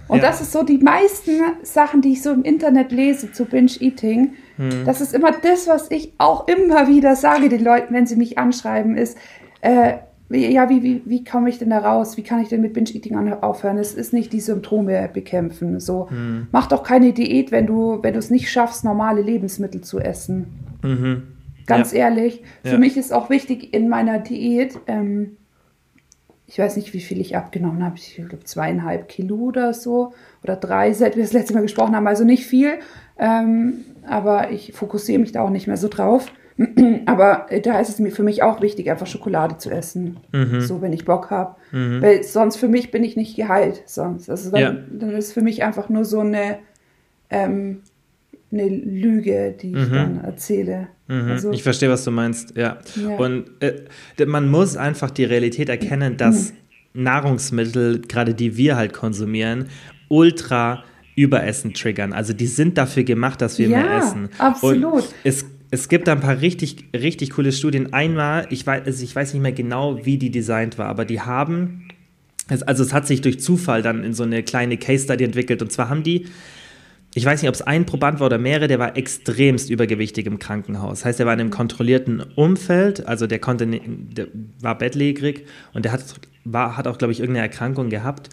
[0.08, 4.32] Und das ist so die meisten Sachen, die ich so im Internet lese zu Binge-Eating
[4.58, 4.84] hm.
[4.84, 8.38] Das ist immer das, was ich auch immer wieder sage den Leuten, wenn sie mich
[8.38, 9.16] anschreiben, ist,
[9.60, 9.94] äh,
[10.30, 12.18] ja, wie, wie, wie komme ich denn da raus?
[12.18, 13.78] Wie kann ich denn mit Binge-Eating aufhören?
[13.78, 15.80] Es ist nicht die Symptome bekämpfen.
[15.80, 16.48] So, hm.
[16.52, 20.48] mach doch keine Diät, wenn du, wenn du es nicht schaffst, normale Lebensmittel zu essen.
[20.82, 21.22] Mhm.
[21.66, 22.00] Ganz ja.
[22.00, 22.78] ehrlich, für ja.
[22.78, 25.38] mich ist auch wichtig in meiner Diät, ähm,
[26.48, 27.96] ich weiß nicht, wie viel ich abgenommen habe.
[27.96, 30.14] Ich glaube zweieinhalb Kilo oder so.
[30.42, 32.06] Oder drei, seit wir das letzte Mal gesprochen haben.
[32.06, 32.78] Also nicht viel.
[33.18, 36.26] Ähm, aber ich fokussiere mich da auch nicht mehr so drauf.
[37.06, 40.16] Aber da ist es mir für mich auch wichtig, einfach Schokolade zu essen.
[40.32, 40.60] Mhm.
[40.60, 41.54] So, wenn ich Bock habe.
[41.70, 43.82] Weil sonst für mich bin ich nicht geheilt.
[43.86, 44.28] Sonst.
[44.28, 44.72] Also dann, Ja.
[44.90, 46.58] dann ist für mich einfach nur so eine,
[47.30, 47.82] ähm,
[48.50, 50.88] eine Lüge, die ich dann erzähle.
[51.06, 51.30] Mhm.
[51.30, 52.78] Also, ich verstehe, was du meinst, ja.
[52.96, 53.16] Ja.
[53.18, 56.52] Und äh, man muss einfach die Realität erkennen, dass
[56.92, 59.66] Nahrungsmittel, gerade die wir halt konsumieren,
[60.08, 60.82] ultra
[61.18, 62.12] Überessen triggern.
[62.12, 64.28] Also die sind dafür gemacht, dass wir Ja, mehr essen.
[64.38, 64.94] absolut.
[64.94, 67.92] Und es, es gibt da ein paar richtig, richtig coole Studien.
[67.92, 71.20] Einmal, ich weiß, also ich weiß nicht mehr genau, wie die designt war, aber die
[71.20, 71.88] haben,
[72.48, 75.60] also es hat sich durch Zufall dann in so eine kleine Case Study entwickelt.
[75.60, 76.26] Und zwar haben die
[77.14, 80.38] ich weiß nicht, ob es ein Proband war oder mehrere, der war extremst übergewichtig im
[80.38, 80.98] Krankenhaus.
[81.00, 84.28] Das heißt, er war in einem kontrollierten Umfeld, also der konnte, der
[84.60, 86.04] war bettlägerig und der hat,
[86.44, 88.28] war, hat auch, glaube ich, irgendeine Erkrankung gehabt.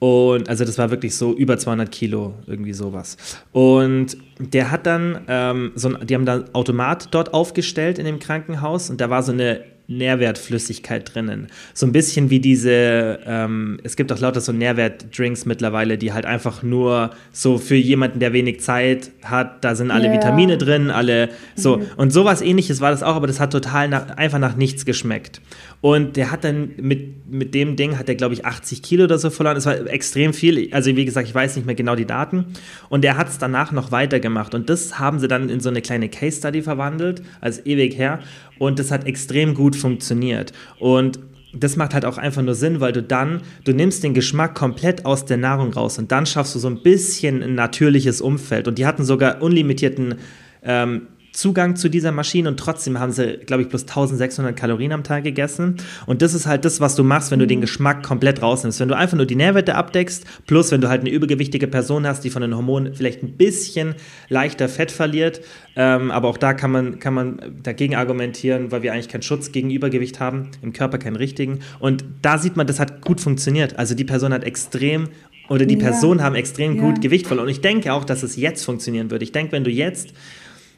[0.00, 3.18] Und also das war wirklich so über 200 Kilo, irgendwie sowas.
[3.52, 8.06] Und der hat dann, ähm, so ein, die haben da einen Automat dort aufgestellt in
[8.06, 11.48] dem Krankenhaus und da war so eine Nährwertflüssigkeit drinnen.
[11.74, 16.26] So ein bisschen wie diese, ähm, es gibt auch lauter so Nährwertdrinks mittlerweile, die halt
[16.26, 20.14] einfach nur so für jemanden, der wenig Zeit hat, da sind alle Ja.
[20.14, 21.82] Vitamine drin, alle so.
[21.96, 25.40] Und sowas ähnliches war das auch, aber das hat total nach, einfach nach nichts geschmeckt.
[25.80, 29.18] Und der hat dann mit, mit dem Ding, hat er glaube ich 80 Kilo oder
[29.18, 29.54] so verloren.
[29.54, 30.68] Das war extrem viel.
[30.72, 32.46] Also wie gesagt, ich weiß nicht mehr genau die Daten.
[32.88, 34.54] Und er hat es danach noch weitergemacht.
[34.54, 38.20] Und das haben sie dann in so eine kleine Case Study verwandelt, als ewig her.
[38.58, 40.52] Und das hat extrem gut funktioniert.
[40.78, 41.18] Und
[41.52, 45.04] das macht halt auch einfach nur Sinn, weil du dann, du nimmst den Geschmack komplett
[45.04, 48.68] aus der Nahrung raus und dann schaffst du so ein bisschen ein natürliches Umfeld.
[48.68, 50.16] Und die hatten sogar unlimitierten
[50.62, 55.04] ähm, Zugang zu dieser Maschine und trotzdem haben sie, glaube ich, plus 1600 Kalorien am
[55.04, 55.76] Tag gegessen.
[56.06, 58.80] Und das ist halt das, was du machst, wenn du den Geschmack komplett rausnimmst.
[58.80, 62.24] Wenn du einfach nur die Nährwerte abdeckst, plus wenn du halt eine übergewichtige Person hast,
[62.24, 63.94] die von den Hormonen vielleicht ein bisschen
[64.28, 65.40] leichter Fett verliert.
[65.76, 69.52] Ähm, aber auch da kann man, kann man dagegen argumentieren, weil wir eigentlich keinen Schutz
[69.52, 71.60] gegen Übergewicht haben, im Körper keinen richtigen.
[71.78, 73.78] Und da sieht man, das hat gut funktioniert.
[73.78, 75.08] Also die Person hat extrem
[75.48, 75.80] oder die Ja.
[75.80, 76.82] Personen haben extrem Ja.
[76.82, 77.46] gut Gewicht verloren.
[77.46, 79.24] Und ich denke auch, dass es jetzt funktionieren würde.
[79.24, 80.12] Ich denke, wenn du jetzt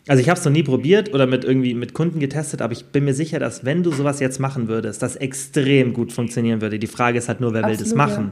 [0.08, 2.86] also ich habe es noch nie probiert oder mit irgendwie mit Kunden getestet, aber ich
[2.86, 6.78] bin mir sicher, dass wenn du sowas jetzt machen würdest, das extrem gut funktionieren würde.
[6.78, 8.30] Die Frage ist halt nur, wer will das Absolut, machen?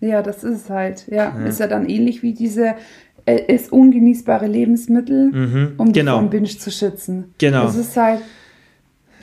[0.00, 1.06] Ja, das ist es halt.
[1.10, 2.74] Ja, ist ja dann ähnlich wie diese
[3.26, 6.18] äh, ist ungenießbare Lebensmittel, um dich genau.
[6.18, 7.34] vom Binge zu schützen.
[7.38, 7.64] Genau.
[7.64, 8.20] Das ist halt.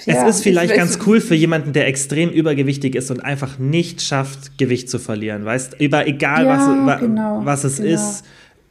[0.06, 4.02] Es ist vielleicht ich- ganz cool für jemanden, der extrem übergewichtig ist und einfach nicht
[4.04, 5.82] schafft, Gewicht zu verlieren, weißt?
[5.82, 7.90] Über egal Ja, was, wa- genau, was es genau.
[7.96, 8.24] ist,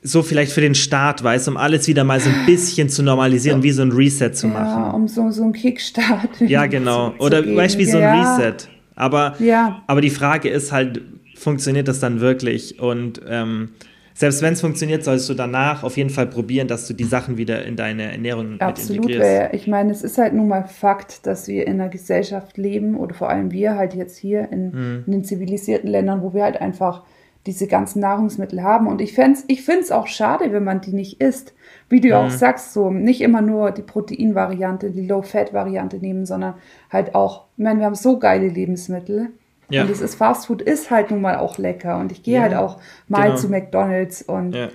[0.02, 3.62] so vielleicht für den Start, weißt, um alles wieder mal so ein bisschen zu normalisieren,
[3.62, 4.94] wie so ein Reset zu Ja, machen.
[4.94, 6.40] um so, so einen Kickstart.
[6.40, 7.10] Ja, genau.
[7.10, 8.36] zu- Oder du, wie so ein ja.
[8.36, 8.68] Reset.
[8.94, 9.82] Aber, Ja.
[9.86, 11.02] aber die Frage ist halt,
[11.36, 12.78] funktioniert das dann wirklich?
[12.80, 13.70] Und ähm,
[14.14, 17.36] selbst wenn es funktioniert, solltest du danach auf jeden Fall probieren, dass du die Sachen
[17.36, 19.28] wieder in deine Ernährung mit Absolut, integrierst.
[19.28, 22.96] weil ich meine, es ist halt nun mal Fakt, dass wir in einer Gesellschaft leben
[22.96, 25.02] oder vor allem wir halt jetzt hier in, Hm.
[25.06, 27.02] in den zivilisierten Ländern, wo wir halt einfach
[27.46, 28.86] diese ganzen Nahrungsmittel haben.
[28.88, 31.54] Und ich find's, ich find's auch schade, wenn man die nicht isst.
[31.88, 32.26] Wie du ja Hm.
[32.26, 36.54] auch sagst, so nicht immer nur die Proteinvariante, die Low-Fat-Variante nehmen, sondern
[36.90, 39.28] halt auch, ich meine, wir haben so geile Lebensmittel.
[39.70, 39.82] Ja.
[39.82, 41.98] Und das ist Fastfood ist halt nun mal auch lecker.
[41.98, 42.78] Und ich gehe Ja, halt auch
[43.08, 43.36] mal genau.
[43.36, 44.68] zu McDonalds und Ja.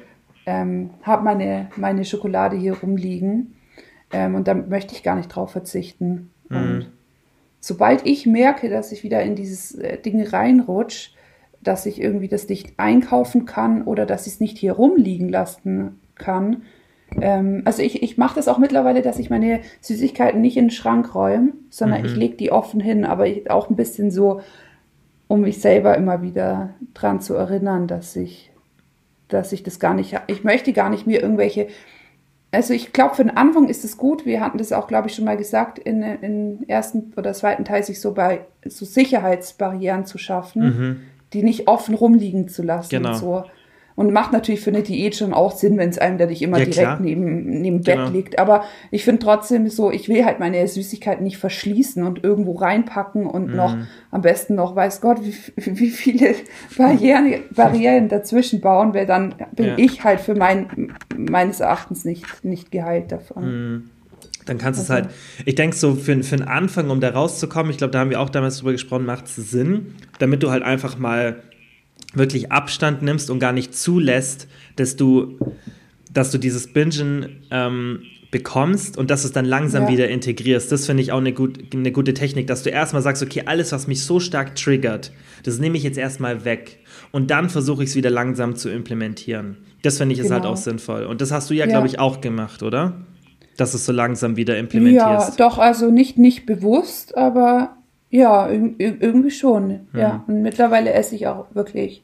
[0.45, 3.55] ähm, habe meine, meine Schokolade hier rumliegen.
[4.13, 6.31] Ähm, und da möchte ich gar nicht drauf verzichten.
[6.49, 6.57] Mhm.
[6.57, 6.91] Und
[7.61, 11.11] sobald ich merke, dass ich wieder in dieses äh, Ding reinrutsch,
[11.63, 15.99] dass ich irgendwie das nicht einkaufen kann oder dass ich es nicht hier rumliegen lassen
[16.15, 16.63] kann.
[17.19, 20.71] Ähm, also ich, ich mache das auch mittlerweile, dass ich meine Süßigkeiten nicht in den
[20.71, 22.05] Schrank räume, sondern Mhm.
[22.05, 24.41] ich lege die offen hin, aber ich, auch ein bisschen so,
[25.27, 28.51] um mich selber immer wieder dran zu erinnern, dass ich
[29.27, 31.67] dass ich das gar nicht, ich möchte gar nicht mir irgendwelche,
[32.51, 35.15] also ich glaube, für den Anfang ist es gut, wir hatten das auch, glaube ich,
[35.15, 40.17] schon mal gesagt, in, in ersten oder zweiten Teil sich so bei so Sicherheitsbarrieren zu
[40.17, 40.61] schaffen,
[41.33, 43.09] die nicht offen rumliegen zu lassen Genau.
[43.09, 43.43] und so.
[43.93, 46.57] Und macht natürlich für eine Diät schon auch Sinn, wenn es einem da nicht immer
[46.57, 46.99] Ja, direkt klar.
[47.01, 48.05] neben, neben Genau.
[48.05, 48.39] Bett liegt.
[48.39, 53.27] Aber ich finde trotzdem so, ich will halt meine Süßigkeiten nicht verschließen und irgendwo reinpacken
[53.27, 53.55] und Mhm.
[53.57, 53.75] noch
[54.09, 56.35] am besten noch, weiß Gott, wie, wie viele
[56.77, 59.73] Barrieren, Barrieren dazwischen bauen, weil dann bin Ja.
[59.77, 63.43] ich halt für mein, meines Erachtens nicht, nicht geheilt davon.
[63.45, 63.89] Mhm.
[64.45, 67.09] Dann kannst du es Also- halt, ich denke so für, für den Anfang, um da
[67.09, 70.49] rauszukommen, ich glaube, da haben wir auch damals drüber gesprochen, macht es Sinn, damit du
[70.51, 71.41] halt einfach mal
[72.13, 75.37] wirklich Abstand nimmst und gar nicht zulässt, dass du,
[76.11, 78.01] dass du dieses Bingen ähm,
[78.31, 79.89] bekommst und dass du es dann langsam Ja.
[79.89, 80.71] wieder integrierst.
[80.71, 83.71] Das finde ich auch eine, gut, eine gute Technik, dass du erstmal sagst, okay, alles,
[83.71, 85.11] was mich so stark triggert,
[85.43, 86.79] das nehme ich jetzt erstmal weg.
[87.11, 89.57] Und dann versuche ich es wieder langsam zu implementieren.
[89.83, 90.53] Das finde ich ist halt Genau.
[90.53, 91.03] auch sinnvoll.
[91.05, 91.71] Und das hast du ja, Ja.
[91.71, 93.01] glaube ich, auch gemacht, oder?
[93.57, 95.39] Dass es so langsam wieder implementierst.
[95.39, 97.77] Ja, doch, also nicht, nicht bewusst, aber
[98.09, 99.87] ja, irgendwie schon.
[99.93, 100.23] Ja.
[100.27, 100.35] Mhm.
[100.35, 102.03] Und mittlerweile esse ich auch wirklich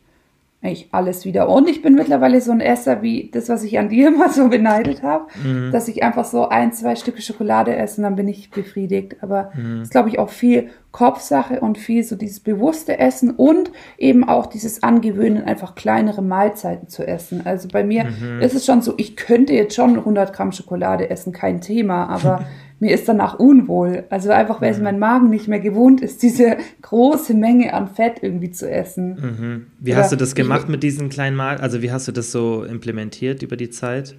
[0.63, 1.49] eigentlich alles wieder.
[1.49, 4.49] Und ich bin mittlerweile so ein Esser wie das, was ich an dir immer so
[4.49, 5.71] beneidet habe, mhm.
[5.71, 9.17] dass ich einfach so ein, zwei Stücke Schokolade esse und dann bin ich befriedigt.
[9.21, 9.81] Aber es mhm.
[9.83, 14.47] ist, glaube ich, auch viel Kopfsache und viel so dieses bewusste Essen und eben auch
[14.47, 17.45] dieses Angewöhnen, einfach kleinere Mahlzeiten zu essen.
[17.45, 18.41] Also bei mir mhm.
[18.41, 22.45] ist es schon so, ich könnte jetzt schon 100 Gramm Schokolade essen, kein Thema, aber
[22.79, 24.05] mir ist danach unwohl.
[24.09, 24.83] Also einfach, weil es mhm.
[24.83, 29.15] mein Magen nicht mehr gewohnt ist, diese große Menge an Fett irgendwie zu essen.
[29.15, 29.67] Mhm.
[29.79, 31.57] Wie Oder hast du das gemacht mit diesen kleinen Mal?
[31.57, 34.15] Also wie hast du das so implementiert über die Zeit?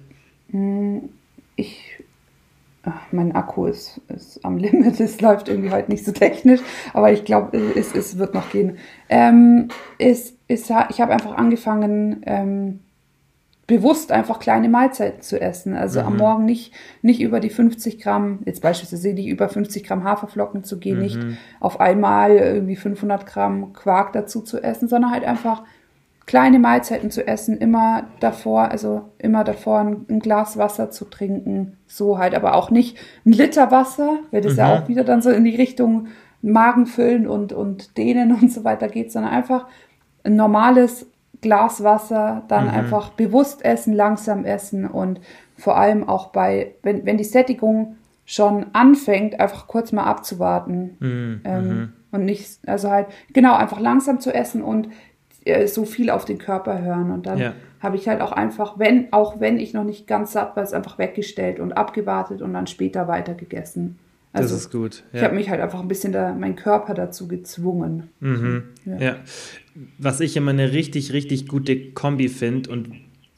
[0.51, 0.99] Mm,
[1.55, 1.99] ich
[2.83, 6.61] Ach, mein Akku ist, ist am Limit, es läuft irgendwie heute nicht so technisch,
[6.93, 8.77] aber ich glaube, es, es wird noch gehen.
[9.09, 9.67] Ähm,
[9.97, 12.79] es, es, ich habe einfach angefangen, ähm,
[13.69, 15.75] bewusst einfach kleine Mahlzeiten zu essen.
[15.75, 16.07] Also mhm.
[16.07, 20.63] am Morgen nicht, nicht über die 50 Gramm, jetzt beispielsweise nicht über 50 Gramm Haferflocken
[20.63, 21.03] zu gehen, mhm.
[21.03, 21.19] nicht
[21.59, 25.61] auf einmal irgendwie 500 Gramm Quark dazu zu essen, sondern halt einfach
[26.25, 31.77] kleine Mahlzeiten zu essen, immer davor, also immer davor ein, ein Glas Wasser zu trinken,
[31.85, 34.59] so halt, aber auch nicht ein Liter Wasser, weil das mhm.
[34.59, 36.07] ja auch wieder dann so in die Richtung
[36.41, 39.67] Magen füllen und, und dehnen und so weiter geht, sondern einfach
[40.23, 41.05] ein normales
[41.41, 42.71] Glas Wasser, dann mhm.
[42.71, 45.21] einfach bewusst essen, langsam essen und
[45.57, 50.97] vor allem auch bei, wenn, wenn die Sättigung schon anfängt, einfach kurz mal abzuwarten.
[50.99, 51.41] Mhm.
[51.43, 51.93] Ähm, mhm.
[52.11, 54.89] und nicht, also halt, genau, einfach langsam zu essen und
[55.45, 57.11] äh, so viel auf den Körper hören.
[57.11, 57.53] Und dann ja.
[57.79, 60.73] habe ich halt auch einfach, wenn, auch wenn ich noch nicht ganz satt war, es
[60.73, 63.97] einfach weggestellt und abgewartet und dann später weiter gegessen.
[64.31, 65.03] Also, das ist gut.
[65.11, 65.19] Ja.
[65.19, 68.09] Ich habe mich halt einfach ein bisschen da, mein Körper dazu gezwungen.
[68.19, 68.63] Mhm.
[68.85, 68.97] Ja.
[68.99, 69.15] ja.
[69.97, 72.89] Was ich immer eine richtig, richtig gute Kombi finde und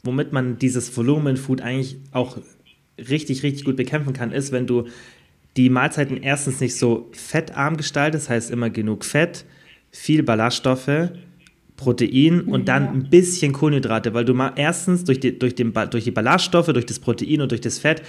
[0.03, 2.37] womit man dieses Volumenfood eigentlich auch
[2.97, 4.85] richtig, richtig gut bekämpfen kann, ist, wenn du
[5.57, 9.45] die Mahlzeiten erstens nicht so fettarm gestaltest, das heißt immer genug Fett,
[9.91, 11.11] viel Ballaststoffe,
[11.75, 16.03] Protein und dann ein bisschen Kohlenhydrate, weil du mal erstens durch die, durch, den, durch
[16.03, 18.03] die Ballaststoffe, durch das Protein und durch das Fett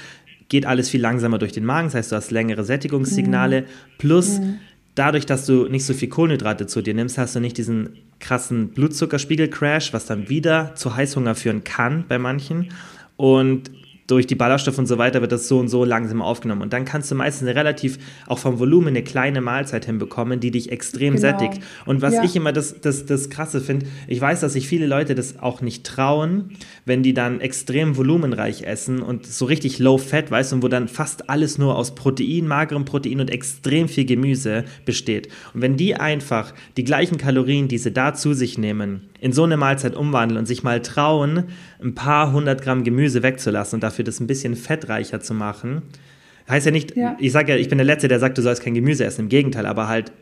[0.53, 3.67] geht alles viel langsamer durch den Magen, das heißt, du hast längere Sättigungssignale, mhm.
[3.97, 4.59] plus mhm.
[4.95, 8.69] dadurch, dass du nicht so viel Kohlenhydrate zu dir nimmst, hast du nicht diesen krassen
[8.69, 12.71] Blutzuckerspiegel-Crash, was dann wieder zu Heißhunger führen kann bei manchen.
[13.17, 13.71] Und
[14.07, 16.63] durch die Ballaststoffe und so weiter wird das so und so langsam aufgenommen.
[16.63, 20.73] Und dann kannst du meistens relativ, auch vom Volumen, eine kleine Mahlzeit hinbekommen, die dich
[20.73, 21.21] extrem genau.
[21.21, 21.63] sättigt.
[21.87, 22.25] Und was ja.
[22.25, 25.61] ich immer das, das, das Krasse finde, ich weiß, dass sich viele Leute das auch
[25.61, 26.51] nicht trauen,
[26.85, 30.89] wenn die dann extrem volumenreich essen und so richtig low fat, weißt du, wo dann
[30.89, 35.29] fast alles nur aus Protein, magerem Protein und extrem viel Gemüse besteht.
[35.55, 39.45] Und wenn die einfach die gleichen Kalorien, die sie da zu sich nehmen, in so
[39.45, 41.45] eine Mahlzeit umwandeln und sich mal trauen,
[41.81, 45.83] ein paar hundert Gramm Gemüse wegzulassen und dafür das ein bisschen fettreicher zu machen.
[46.49, 47.17] Heißt ja nicht, ja.
[47.19, 49.23] ich sage ja, ich bin der Letzte, der sagt, du sollst kein Gemüse essen.
[49.23, 50.13] Im Gegenteil, aber halt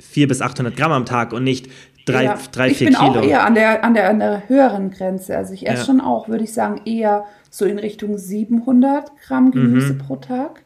[0.00, 1.68] 400 bis 800 Gramm am Tag und nicht
[2.06, 2.38] 3, ja.
[2.52, 2.88] 3 4 Kilo.
[2.88, 5.36] Ich bin auch eher an der, an, der, an der höheren Grenze.
[5.36, 5.84] Also ich esse ja.
[5.84, 9.98] schon auch, würde ich sagen, eher so in Richtung 700 Gramm Gemüse mhm.
[9.98, 10.64] pro Tag.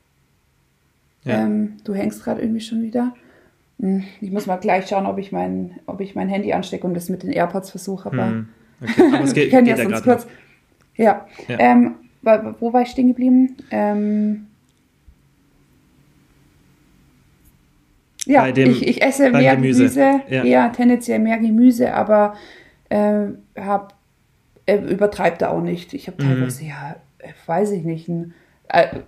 [1.25, 1.45] Ja.
[1.45, 3.15] Ähm, du hängst gerade irgendwie schon wieder.
[3.81, 6.95] Hm, ich muss mal gleich schauen, ob ich mein, ob ich mein Handy anstecke und
[6.95, 8.07] das mit den AirPods versuche.
[8.07, 8.49] Aber, hm.
[8.81, 9.03] okay.
[9.15, 10.27] aber es geht, geht ja sonst kurz.
[10.97, 11.27] Ja.
[11.49, 11.59] ja.
[11.59, 13.57] Ähm, wo war ich stehen geblieben?
[13.71, 14.47] Ähm,
[18.27, 20.45] ja, dem, ich, ich, esse mehr Gemüse, Gemüse ja.
[20.45, 22.37] eher tendenziell mehr Gemüse, aber
[22.89, 23.97] äh, hab,
[24.67, 25.93] äh, übertreibt da auch nicht.
[25.93, 26.29] Ich habe mhm.
[26.29, 26.69] teilweise, mhm.
[26.69, 26.97] ja,
[27.47, 28.35] weiß ich nicht, ein,
[28.69, 29.01] äh,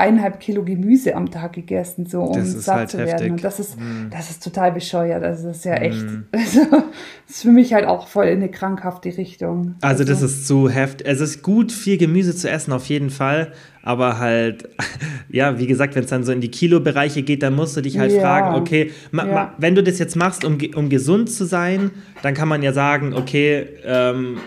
[0.00, 3.10] eineinhalb Kilo Gemüse am Tag gegessen, so um satt halt zu werden.
[3.10, 3.30] Heftig.
[3.32, 4.10] Und das ist, mm.
[4.10, 5.22] das ist total bescheuert.
[5.22, 6.24] Also das ist ja echt, mm.
[6.32, 9.76] also, das ist für mich halt auch voll in eine krankhafte Richtung.
[9.80, 11.06] Also, also das ist zu heftig.
[11.06, 13.52] Es ist gut, viel Gemüse zu essen, auf jeden Fall.
[13.82, 14.68] Aber halt,
[15.28, 17.98] ja, wie gesagt, wenn es dann so in die Kilobereiche geht, dann musst du dich
[17.98, 18.20] halt ja.
[18.20, 19.32] fragen, okay, ma, ja.
[19.32, 21.90] ma, wenn du das jetzt machst, um, um gesund zu sein,
[22.22, 24.38] dann kann man ja sagen, okay, ähm,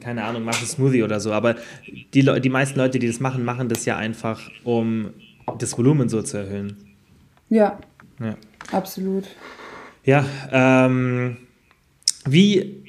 [0.00, 1.32] keine Ahnung, mach einen Smoothie oder so.
[1.32, 1.56] Aber
[2.14, 5.10] die, die meisten Leute, die das machen, machen das ja einfach, um
[5.58, 6.76] das Volumen so zu erhöhen.
[7.48, 7.78] Ja.
[8.20, 8.36] Ja.
[8.72, 9.24] Absolut.
[10.04, 11.36] Ja, ähm,
[12.26, 12.84] wie,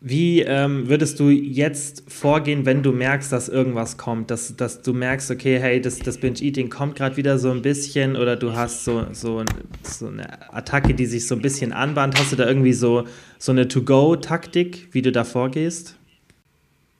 [0.00, 4.30] wie ähm, würdest du jetzt vorgehen, wenn du merkst, dass irgendwas kommt?
[4.30, 8.16] Dass, dass du merkst, okay, hey, das, das Binge-Eating kommt gerade wieder so ein bisschen
[8.16, 9.42] oder du hast so, so,
[9.82, 12.18] so eine Attacke, die sich so ein bisschen anbahnt.
[12.18, 13.04] Hast du da irgendwie so,
[13.38, 15.96] so eine To-Go-Taktik, wie du da vorgehst?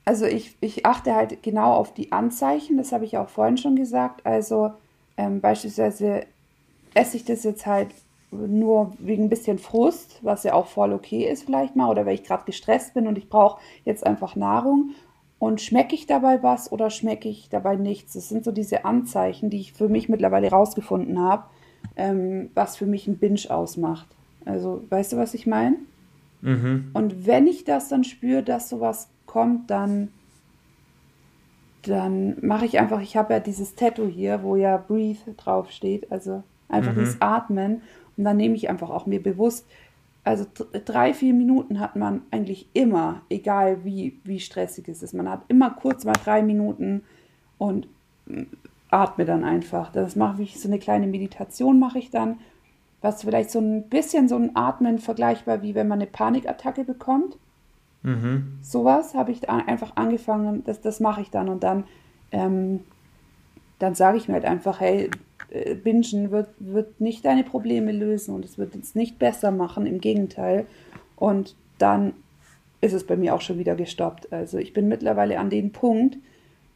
[0.07, 3.75] Also ich, ich achte halt genau auf die Anzeichen, das habe ich auch vorhin schon
[3.77, 4.25] gesagt.
[4.25, 4.71] Also
[5.17, 6.25] ähm, beispielsweise
[6.95, 7.89] esse ich das jetzt halt
[8.31, 12.15] nur wegen ein bisschen Frust, was ja auch voll okay ist vielleicht mal, oder weil
[12.15, 14.91] ich gerade gestresst bin und ich brauche jetzt einfach Nahrung.
[15.39, 18.15] Und schmecke ich dabei was oder schmecke ich dabei nichts?
[18.15, 21.45] Das sind so diese Anzeichen, die ich für mich mittlerweile rausgefunden habe,
[21.97, 24.07] ähm, was für mich ein Binge ausmacht.
[24.47, 25.77] Also, weißt du, was ich meine?
[26.41, 26.91] Mhm.
[26.95, 30.09] Und wenn ich das dann spüre, dass sowas kommt, dann,
[31.83, 36.43] dann mache ich einfach, ich habe ja dieses Tattoo hier, wo ja Breathe draufsteht, also
[36.71, 37.01] einfach mhm.
[37.01, 37.83] dieses Atmen.
[38.17, 39.67] Und dann nehme ich einfach auch mir bewusst,
[40.25, 40.47] also
[40.87, 45.13] drei, vier Minuten hat man eigentlich immer, egal wie, wie stressig es ist.
[45.13, 47.03] Man hat immer kurz mal drei Minuten
[47.59, 47.89] und
[48.25, 48.45] mm,
[48.91, 49.93] atme dann einfach.
[49.93, 52.39] Das mache ich, so eine kleine Meditation mache ich dann,
[53.03, 57.37] was vielleicht so ein bisschen so ein Atmen vergleichbar wie wenn man eine Panikattacke bekommt.
[58.07, 58.59] Mhm.
[58.63, 61.85] Sowas habe ich einfach angefangen, das, das mache ich dann und dann,
[62.31, 62.81] ähm,
[63.81, 65.11] dann sage ich mir halt einfach, hey,
[65.51, 69.87] äh, Bingen wird, wird nicht deine Probleme lösen und es wird es nicht besser machen,
[69.87, 70.67] im Gegenteil.
[71.17, 72.13] Und dann
[72.81, 74.33] ist es bei mir auch schon wieder gestoppt.
[74.33, 76.17] Also ich bin mittlerweile an dem Punkt,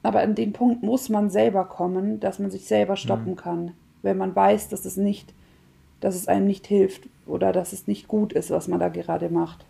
[0.03, 3.37] aber an den Punkt muss man selber kommen, dass man sich selber stoppen mhm.
[3.37, 3.73] kann,
[4.03, 5.33] wenn man weiß, dass es nicht,
[6.01, 9.29] dass es einem nicht hilft oder dass es nicht gut ist, was man da gerade
[9.29, 9.65] macht.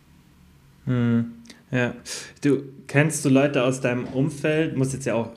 [0.90, 1.32] Mhm.
[1.70, 1.94] Ja,
[2.42, 5.30] du kennst du Leute aus deinem Umfeld, muss jetzt ja auch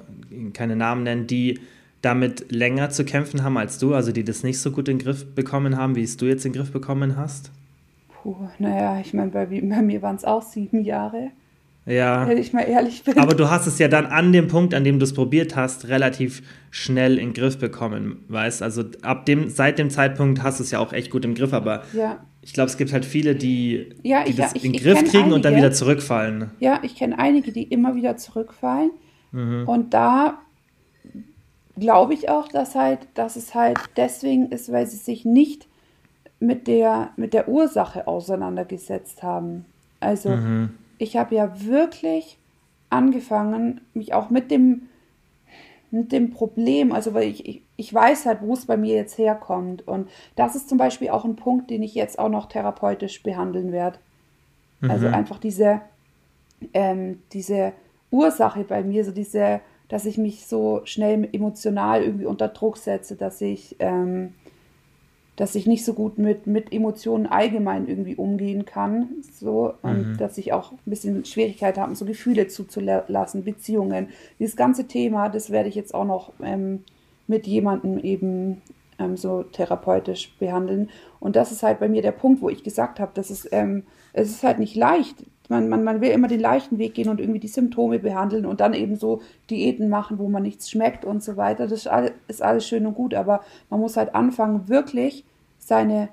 [0.53, 1.59] keine Namen nennen, die
[2.01, 5.05] damit länger zu kämpfen haben als du, also die das nicht so gut in den
[5.05, 7.51] Griff bekommen haben, wie es du jetzt in den Griff bekommen hast?
[8.09, 11.31] Puh, naja, ich meine, bei, bei mir waren es auch sieben Jahre.
[11.85, 12.27] Ja.
[12.27, 13.17] Wenn ich mal ehrlich bin.
[13.19, 15.87] Aber du hast es ja dann an dem Punkt, an dem du es probiert hast,
[15.89, 16.41] relativ
[16.71, 18.63] schnell in den Griff bekommen, weißt?
[18.63, 21.53] Also ab dem, seit dem Zeitpunkt hast du es ja auch echt gut im Griff,
[21.53, 22.25] aber ja.
[22.43, 25.17] Ich glaube, es gibt halt viele, die, ja, ich, das ich, in den Griff kriegen
[25.17, 26.51] einige, und dann wieder zurückfallen.
[26.59, 28.91] Ja, ich kenne einige, die immer wieder zurückfallen.
[29.31, 29.67] Mhm.
[29.67, 30.39] Und da
[31.77, 35.67] glaube ich auch, dass halt, dass es halt deswegen ist, weil sie sich nicht
[36.39, 39.65] mit der, mit der Ursache auseinandergesetzt haben.
[40.01, 40.71] Also mhm.
[40.97, 42.37] ich habe ja wirklich
[42.89, 44.83] angefangen, mich auch mit dem,
[45.91, 49.17] mit dem Problem, also weil ich, ich, ich weiß halt, wo es bei mir jetzt
[49.17, 49.87] herkommt.
[49.87, 53.71] Und das ist zum Beispiel auch ein Punkt, den ich jetzt auch noch therapeutisch behandeln
[53.71, 53.99] werde.
[54.81, 54.91] Also mhm.
[54.91, 55.81] Also einfach diese,
[56.73, 57.73] ähm, diese
[58.11, 59.61] Ursache bei mir, so diese
[59.93, 64.33] dass ich mich so schnell emotional irgendwie unter Druck setze, dass ich, ähm,
[65.35, 69.09] dass ich nicht so gut mit, mit Emotionen allgemein irgendwie umgehen kann.
[69.31, 70.17] So, und mhm.
[70.17, 74.07] dass ich auch ein bisschen Schwierigkeit habe, so Gefühle zuzulassen, Beziehungen.
[74.39, 76.83] Dieses ganze Thema, das werde ich jetzt auch noch ähm,
[77.27, 78.61] mit jemandem eben
[78.99, 80.89] ähm, so therapeutisch behandeln.
[81.19, 83.83] Und das ist halt bei mir der Punkt, wo ich gesagt habe, dass es, ähm,
[84.13, 87.19] es ist halt nicht leicht, man, man, man will immer den leichten Weg gehen und
[87.19, 91.21] irgendwie die Symptome behandeln und dann eben so Diäten machen, wo man nichts schmeckt und
[91.21, 91.65] so weiter.
[91.67, 95.25] Das ist alles, ist alles schön und gut, aber man muss halt anfangen, wirklich
[95.57, 96.09] seine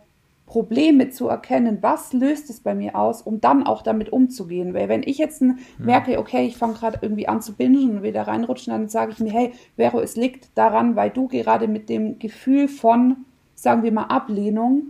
[0.51, 4.75] Probleme zu erkennen, was löst es bei mir aus, um dann auch damit umzugehen.
[4.75, 5.45] Weil wenn ich jetzt
[5.79, 9.21] merke, okay, ich fange gerade irgendwie an zu bingen und wieder reinrutschen, dann sage ich
[9.21, 13.19] mir, hey, Vero, es liegt daran, weil du gerade mit dem Gefühl von,
[13.55, 14.87] sagen wir mal, Ablehnung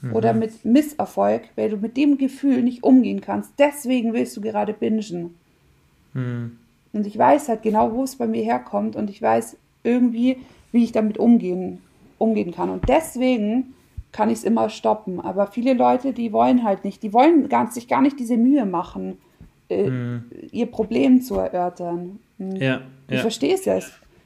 [0.00, 0.14] mhm.
[0.14, 3.54] oder mit Misserfolg, weil du mit dem Gefühl nicht umgehen kannst.
[3.58, 5.34] Deswegen willst du gerade bingen.
[6.12, 6.56] Mhm.
[6.92, 10.36] Und ich weiß halt genau, wo es bei mir herkommt und ich weiß irgendwie,
[10.70, 11.80] wie ich damit umgehen,
[12.18, 12.70] umgehen kann.
[12.70, 13.74] Und deswegen
[14.14, 15.20] kann ich es immer stoppen.
[15.20, 18.64] Aber viele Leute, die wollen halt nicht, die wollen gar, sich gar nicht diese Mühe
[18.64, 19.18] machen,
[19.68, 20.24] äh, mhm.
[20.52, 22.20] ihr Problem zu erörtern.
[22.38, 22.56] Mhm.
[22.56, 23.20] Ja, ich ja.
[23.20, 23.76] verstehe es ja.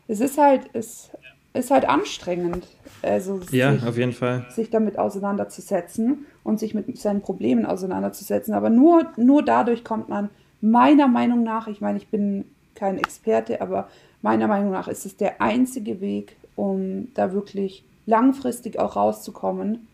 [0.07, 1.11] Es ist halt, es
[1.55, 2.66] ist halt anstrengend.
[3.01, 4.45] Also ja, sich, auf jeden Fall.
[4.51, 8.53] Sich damit auseinanderzusetzen und sich mit seinen Problemen auseinanderzusetzen.
[8.53, 10.28] Aber nur, nur dadurch kommt man
[10.61, 13.89] meiner Meinung nach, ich meine, ich bin kein Experte, aber
[14.20, 19.86] meiner Meinung nach ist es der einzige Weg, um da wirklich langfristig auch rauszukommen.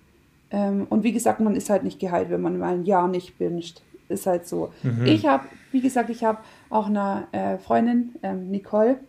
[0.51, 3.39] Ähm, und wie gesagt, man ist halt nicht geheilt, wenn man mal ein Jahr nicht
[3.39, 3.83] binscht.
[4.09, 4.73] Ist halt so.
[4.83, 5.07] Mhm.
[5.07, 6.39] Ich habe, wie gesagt, ich habe
[6.71, 9.01] auch eine äh, Freundin, ähm, Nicole,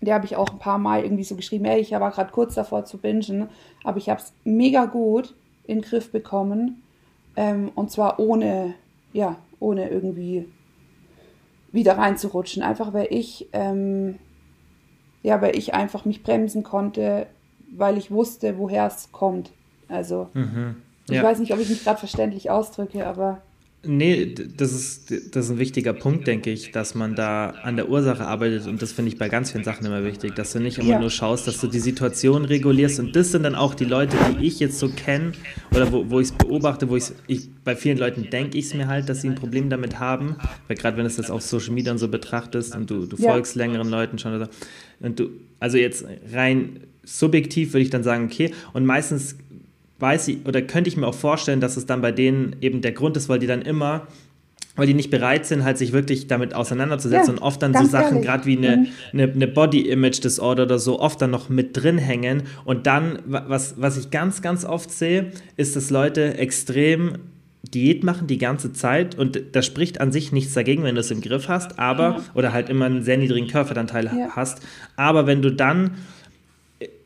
[0.00, 2.54] der habe ich auch ein paar Mal irgendwie so geschrieben, ey, ich war gerade kurz
[2.54, 3.48] davor zu bingen,
[3.84, 5.34] aber ich habe es mega gut
[5.66, 6.82] in den Griff bekommen.
[7.36, 8.74] Ähm, und zwar ohne,
[9.12, 10.48] ja, ohne irgendwie
[11.72, 12.62] wieder reinzurutschen.
[12.62, 14.18] Einfach weil ich, ähm,
[15.22, 17.26] ja, weil ich einfach mich bremsen konnte,
[17.70, 19.50] weil ich wusste, woher es kommt.
[19.88, 20.76] Also, mhm.
[21.08, 21.16] ja.
[21.16, 23.40] ich weiß nicht, ob ich mich gerade verständlich ausdrücke, aber.
[23.86, 27.88] Nee, das ist, das ist ein wichtiger Punkt, denke ich, dass man da an der
[27.88, 30.78] Ursache arbeitet und das finde ich bei ganz vielen Sachen immer wichtig, dass du nicht
[30.78, 30.98] immer ja.
[30.98, 34.46] nur schaust, dass du die Situation regulierst und das sind dann auch die Leute, die
[34.46, 35.30] ich jetzt so kenne
[35.70, 38.74] oder wo, wo ich es beobachte, wo ich, ich bei vielen Leuten denke ich es
[38.74, 40.34] mir halt, dass sie ein Problem damit haben,
[40.66, 43.30] weil gerade wenn du das auf Social Media und so betrachtest und du, du ja.
[43.30, 44.48] folgst längeren Leuten schon oder
[44.98, 49.36] und du, also jetzt rein subjektiv würde ich dann sagen, okay, und meistens
[49.98, 52.92] weiß ich oder könnte ich mir auch vorstellen, dass es dann bei denen eben der
[52.92, 54.06] Grund ist, weil die dann immer
[54.78, 57.84] weil die nicht bereit sind, halt sich wirklich damit auseinanderzusetzen ja, und oft dann so
[57.84, 58.86] Sachen, gerade wie eine, mhm.
[59.12, 62.44] eine, eine Body-Image-Disorder oder so, oft dann noch mit drin hängen.
[62.64, 67.14] Und dann, was, was ich ganz, ganz oft sehe, ist, dass Leute extrem
[67.74, 71.10] Diät machen die ganze Zeit und da spricht an sich nichts dagegen, wenn du es
[71.10, 72.24] im Griff hast, aber, ja.
[72.34, 74.28] oder halt immer einen sehr niedrigen Körperanteil ja.
[74.30, 74.62] hast.
[74.94, 75.96] Aber wenn du dann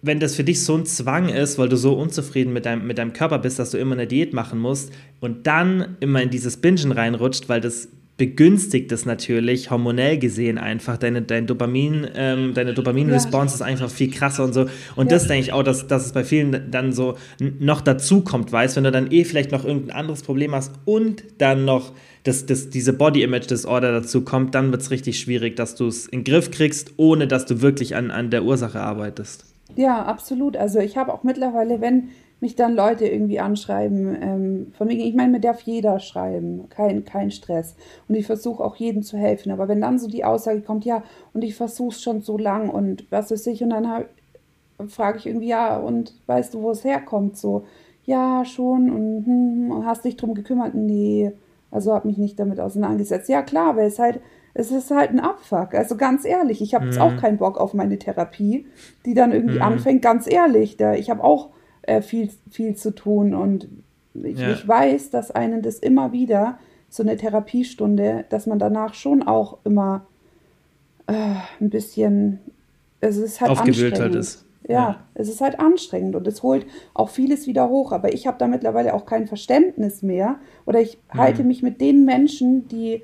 [0.03, 2.99] wenn das für dich so ein Zwang ist, weil du so unzufrieden mit deinem, mit
[2.99, 6.57] deinem Körper bist, dass du immer eine Diät machen musst und dann immer in dieses
[6.57, 10.99] Bingen reinrutscht, weil das begünstigt das natürlich hormonell gesehen einfach.
[10.99, 13.55] Deine, dein Dopamin, ähm, deine Dopamin-Response ja.
[13.55, 14.67] ist einfach viel krasser und so.
[14.97, 15.17] Und ja.
[15.17, 18.77] das denke ich auch, dass, dass es bei vielen dann so noch dazu kommt, weißt
[18.77, 21.93] wenn du dann eh vielleicht noch irgendein anderes Problem hast und dann noch
[22.25, 26.21] das, das, diese Body-Image-Disorder dazu kommt, dann wird es richtig schwierig, dass du es in
[26.21, 29.52] den Griff kriegst, ohne dass du wirklich an, an der Ursache arbeitest.
[29.75, 30.57] Ja, absolut.
[30.57, 32.11] Also ich habe auch mittlerweile, wenn
[32.41, 37.05] mich dann Leute irgendwie anschreiben, ähm, von wegen, ich meine, mir darf jeder schreiben, kein,
[37.05, 37.77] kein Stress.
[38.09, 39.53] Und ich versuche auch jedem zu helfen.
[39.53, 42.69] Aber wenn dann so die Aussage kommt, ja, und ich versuche es schon so lang
[42.69, 44.05] und was weiß ich, und dann
[44.89, 47.37] frage ich irgendwie, ja, und weißt du, wo es herkommt?
[47.37, 47.65] So,
[48.05, 50.75] ja, schon, und hm, hast dich drum gekümmert?
[50.75, 51.33] Nee,
[51.71, 53.29] also habe mich nicht damit auseinandergesetzt.
[53.29, 54.21] Ja, klar, weil es halt
[54.55, 55.75] es ist halt ein Abfuck.
[55.75, 57.03] Also ganz ehrlich, ich habe jetzt mhm.
[57.03, 58.67] auch keinen Bock auf meine Therapie,
[59.07, 59.63] die dann irgendwie mhm.
[59.63, 60.03] anfängt.
[60.03, 61.51] Ganz ehrlich, da, ich habe auch
[61.83, 63.69] äh, viel, viel zu tun und
[64.15, 64.53] ich, ja.
[64.53, 66.59] ich, weiß, dass einen das immer wieder,
[66.91, 70.07] so eine Therapiestunde, dass man danach schon auch immer
[71.07, 71.15] äh,
[71.61, 72.41] ein bisschen,
[73.01, 74.15] es ist halt Aufgewühlt anstrengend.
[74.15, 74.47] Halt ist.
[74.69, 77.93] Ja, ja, es ist halt anstrengend und es holt auch vieles wieder hoch.
[77.93, 80.37] Aber ich habe da mittlerweile auch kein Verständnis mehr
[80.67, 81.19] oder ich mhm.
[81.19, 83.03] halte mich mit den Menschen, die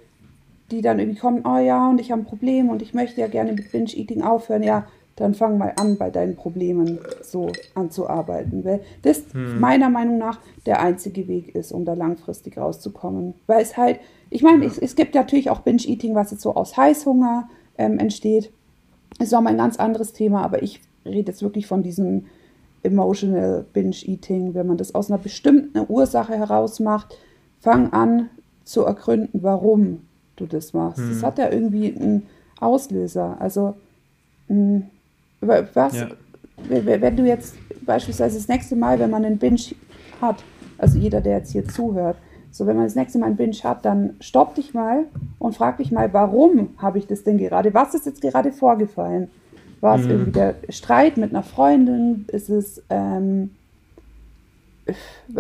[0.71, 3.27] die dann irgendwie kommen, oh ja, und ich habe ein Problem und ich möchte ja
[3.27, 8.65] gerne mit Binge-Eating aufhören, ja, dann fang mal an, bei deinen Problemen so anzuarbeiten.
[8.65, 9.59] Weil das hm.
[9.59, 13.35] meiner Meinung nach der einzige Weg ist, um da langfristig rauszukommen.
[13.47, 13.99] Weil es halt,
[14.31, 14.71] ich meine, ja.
[14.71, 17.49] es, es, gibt natürlich auch Binge-Eating, was jetzt so aus Heißhunger
[17.79, 18.53] ähm, entsteht.
[19.19, 22.27] Ist auch mal ein ganz anderes Thema, aber ich rede jetzt wirklich von diesem
[22.83, 27.19] Emotional Binge-Eating, wenn man das aus einer bestimmten Ursache heraus macht,
[27.59, 28.31] fang an
[28.65, 30.03] zu ergründen, warum
[30.41, 30.99] du das machst.
[30.99, 31.11] Hm.
[31.11, 32.27] Das hat ja irgendwie einen
[32.61, 33.37] Auslöser.
[33.41, 33.75] Also,
[34.49, 34.83] mh,
[35.41, 36.09] hm, was, ja.
[36.69, 39.61] wenn du jetzt beispielsweise das nächste Mal, wenn man einen Binge
[40.21, 40.43] hat,
[40.77, 42.17] also jeder, der jetzt hier zuhört,
[42.51, 45.05] so wenn man das nächste Mal einen Binge hat, dann stopp dich mal
[45.39, 47.75] und frag dich mal, warum habe ich das denn gerade?
[47.75, 49.31] Was ist jetzt gerade vorgefallen?
[49.81, 50.11] War es mhm.
[50.11, 52.25] irgendwie der Streit mit einer Freundin?
[52.33, 53.51] Ist es, ähm,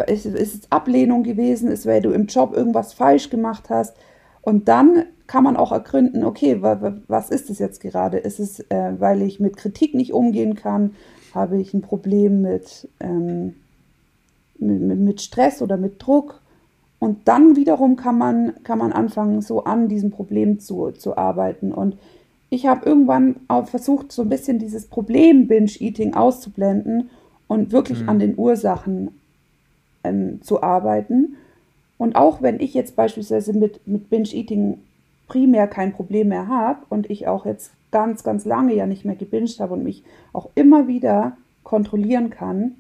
[0.06, 1.70] ist, ist es Ablehnung gewesen?
[1.70, 3.96] Ist, weil du im Job irgendwas falsch gemacht hast?
[4.42, 8.16] Und dann kann man auch ergründen, okay, was ist es jetzt gerade?
[8.16, 10.94] Ist es, äh, weil ich mit Kritik nicht umgehen kann?
[11.34, 13.54] Habe ich ein Problem mit, ähm,
[14.58, 16.40] mit, mit, Stress oder mit Druck?
[16.98, 21.72] Und dann wiederum kann man, kann man anfangen, so an diesem Problem zu, zu arbeiten.
[21.72, 21.96] Und
[22.48, 27.10] ich habe irgendwann auch versucht, so ein bisschen dieses Problem Binge-Eating auszublenden
[27.46, 28.08] und wirklich mhm.
[28.08, 29.10] an den Ursachen
[30.02, 31.36] ähm, zu arbeiten
[31.98, 34.78] und auch wenn ich jetzt beispielsweise mit, mit Binge-Eating
[35.26, 39.16] primär kein Problem mehr habe und ich auch jetzt ganz, ganz lange ja nicht mehr
[39.16, 42.76] gebinged habe und mich auch immer wieder kontrollieren kann,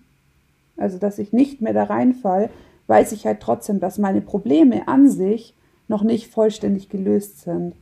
[0.76, 2.50] also dass ich nicht mehr da reinfall,
[2.86, 5.54] weiß ich halt trotzdem, dass meine Probleme an sich
[5.88, 7.74] noch nicht vollständig gelöst sind.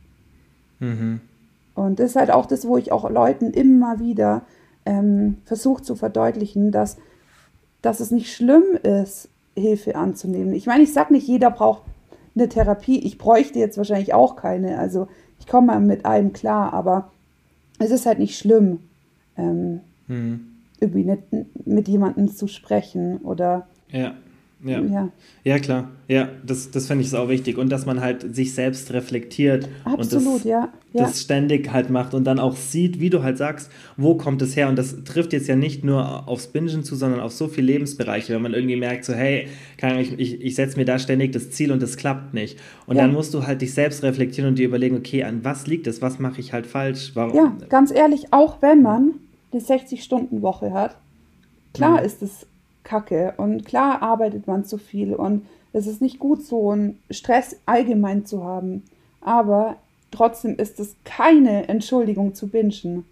[0.79, 1.21] Mhm.
[1.75, 4.41] Und das ist halt auch das, wo ich auch Leuten immer wieder
[4.85, 6.97] ähm, versuche zu verdeutlichen, dass,
[7.81, 9.29] dass es nicht schlimm ist,
[9.59, 10.53] Hilfe anzunehmen.
[10.53, 11.83] Ich meine, ich sage nicht, jeder braucht
[12.35, 12.99] eine Therapie.
[12.99, 14.77] Ich bräuchte jetzt wahrscheinlich auch keine.
[14.79, 15.07] Also
[15.39, 17.11] ich komme mal mit allem klar, aber
[17.79, 18.79] es ist halt nicht schlimm,
[19.37, 20.47] ähm, hm.
[20.79, 21.23] irgendwie nicht,
[21.65, 24.13] mit jemandem zu sprechen oder ja.
[24.63, 24.81] Ja.
[24.81, 25.09] ja.
[25.43, 25.91] ja, klar.
[26.07, 27.57] Ja, das, das finde ich auch wichtig.
[27.57, 30.69] Und dass man halt sich selbst reflektiert Absolut, und das, ja.
[30.93, 31.03] ja.
[31.03, 34.55] das ständig halt macht und dann auch sieht, wie du halt sagst, wo kommt es
[34.55, 34.67] her.
[34.67, 38.33] Und das trifft jetzt ja nicht nur aufs Bingen zu, sondern auf so viele Lebensbereiche,
[38.33, 39.47] wenn man irgendwie merkt, so, hey,
[39.99, 42.57] ich, ich, ich setze mir da ständig das Ziel und das klappt nicht.
[42.87, 43.03] Und ja.
[43.03, 46.01] dann musst du halt dich selbst reflektieren und dir überlegen, okay, an was liegt es,
[46.01, 47.11] was mache ich halt falsch?
[47.13, 47.35] Warum?
[47.35, 49.11] Ja, ganz ehrlich, auch wenn man
[49.53, 50.97] die 60-Stunden-Woche hat,
[51.73, 52.05] klar mhm.
[52.05, 52.47] ist es
[52.87, 53.33] kacke.
[53.37, 58.25] Und klar arbeitet man zu viel und es ist nicht gut, so einen Stress allgemein
[58.25, 58.83] zu haben.
[59.21, 59.75] Aber
[60.11, 63.05] trotzdem ist es keine Entschuldigung zu bingen.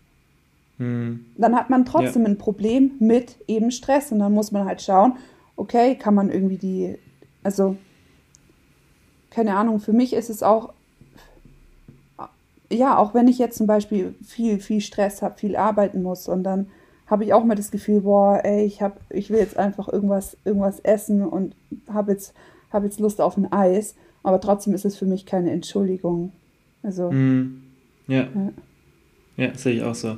[0.78, 1.26] Hm.
[1.38, 2.30] Dann hat man trotzdem ja.
[2.30, 5.13] ein Problem mit eben Stress und dann muss man halt schauen,
[5.55, 6.97] okay, kann man irgendwie die,
[7.43, 7.78] also
[9.30, 10.73] keine Ahnung, für mich ist es auch,
[12.71, 16.43] ja, auch wenn ich jetzt zum Beispiel viel, viel Stress habe, viel arbeiten muss und
[16.43, 16.67] dann
[17.08, 20.38] habe ich auch mal das Gefühl, boah, ey, ich hab, ich will jetzt einfach irgendwas,
[20.43, 21.56] irgendwas essen und
[21.88, 22.34] habe jetzt,
[22.72, 23.95] hab jetzt Lust auf ein Eis.
[24.24, 26.32] Aber trotzdem ist es für mich keine Entschuldigung.
[26.82, 27.12] Also.
[27.12, 27.62] Mhm.
[28.08, 28.28] Ja.
[28.34, 28.51] ja.
[29.38, 30.18] Ja, sehe ich auch so.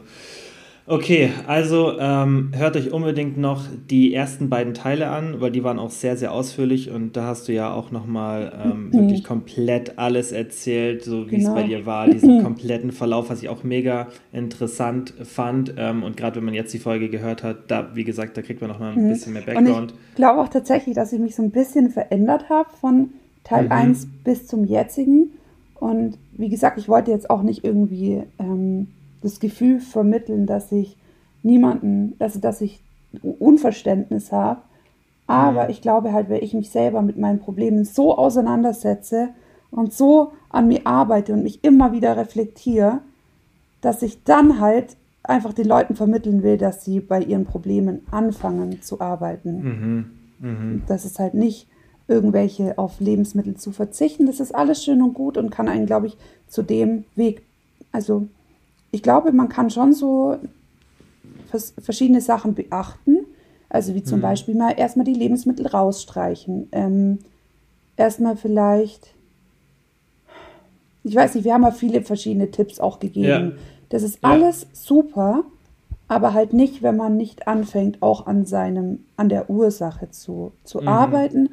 [0.89, 5.79] Okay, also ähm, hört euch unbedingt noch die ersten beiden Teile an, weil die waren
[5.79, 8.93] auch sehr, sehr ausführlich und da hast du ja auch nochmal ähm, mhm.
[8.93, 11.49] wirklich komplett alles erzählt, so wie genau.
[11.49, 15.73] es bei dir war, diesen kompletten Verlauf, was ich auch mega interessant fand.
[15.77, 18.61] Ähm, und gerade wenn man jetzt die Folge gehört hat, da, wie gesagt, da kriegt
[18.61, 19.09] man nochmal ein mhm.
[19.09, 19.91] bisschen mehr Background.
[19.91, 23.09] Und ich glaube auch tatsächlich, dass ich mich so ein bisschen verändert habe von
[23.43, 23.71] Teil mhm.
[23.73, 25.31] 1 bis zum jetzigen.
[25.75, 28.87] Und wie gesagt, ich wollte jetzt auch nicht irgendwie ähm,
[29.21, 30.97] das Gefühl vermitteln, dass ich
[31.43, 32.81] niemanden, dass, dass ich
[33.21, 34.61] Unverständnis habe.
[35.27, 35.69] Aber mhm.
[35.69, 39.29] ich glaube halt, wenn ich mich selber mit meinen Problemen so auseinandersetze
[39.71, 43.01] und so an mir arbeite und mich immer wieder reflektiere,
[43.81, 48.81] dass ich dann halt einfach den Leuten vermitteln will, dass sie bei ihren Problemen anfangen
[48.81, 49.61] zu arbeiten.
[49.61, 50.05] Mhm.
[50.39, 50.81] Mhm.
[50.87, 51.67] Das ist halt nicht
[52.07, 54.25] irgendwelche auf Lebensmittel zu verzichten.
[54.25, 57.41] Das ist alles schön und gut und kann einen, glaube ich, zu dem Weg,
[57.91, 58.27] also
[58.91, 60.37] ich glaube, man kann schon so
[61.81, 63.25] verschiedene Sachen beachten.
[63.69, 64.23] Also wie zum mhm.
[64.23, 66.69] Beispiel mal erstmal die Lebensmittel rausstreichen.
[66.71, 67.19] Ähm,
[67.97, 69.13] erstmal vielleicht,
[71.03, 73.53] ich weiß nicht, wir haben ja viele verschiedene Tipps auch gegeben.
[73.55, 73.63] Ja.
[73.89, 74.29] Das ist ja.
[74.29, 75.43] alles super,
[76.07, 80.81] aber halt nicht, wenn man nicht anfängt, auch an seinem, an der Ursache zu, zu
[80.81, 80.87] mhm.
[80.87, 81.49] arbeiten.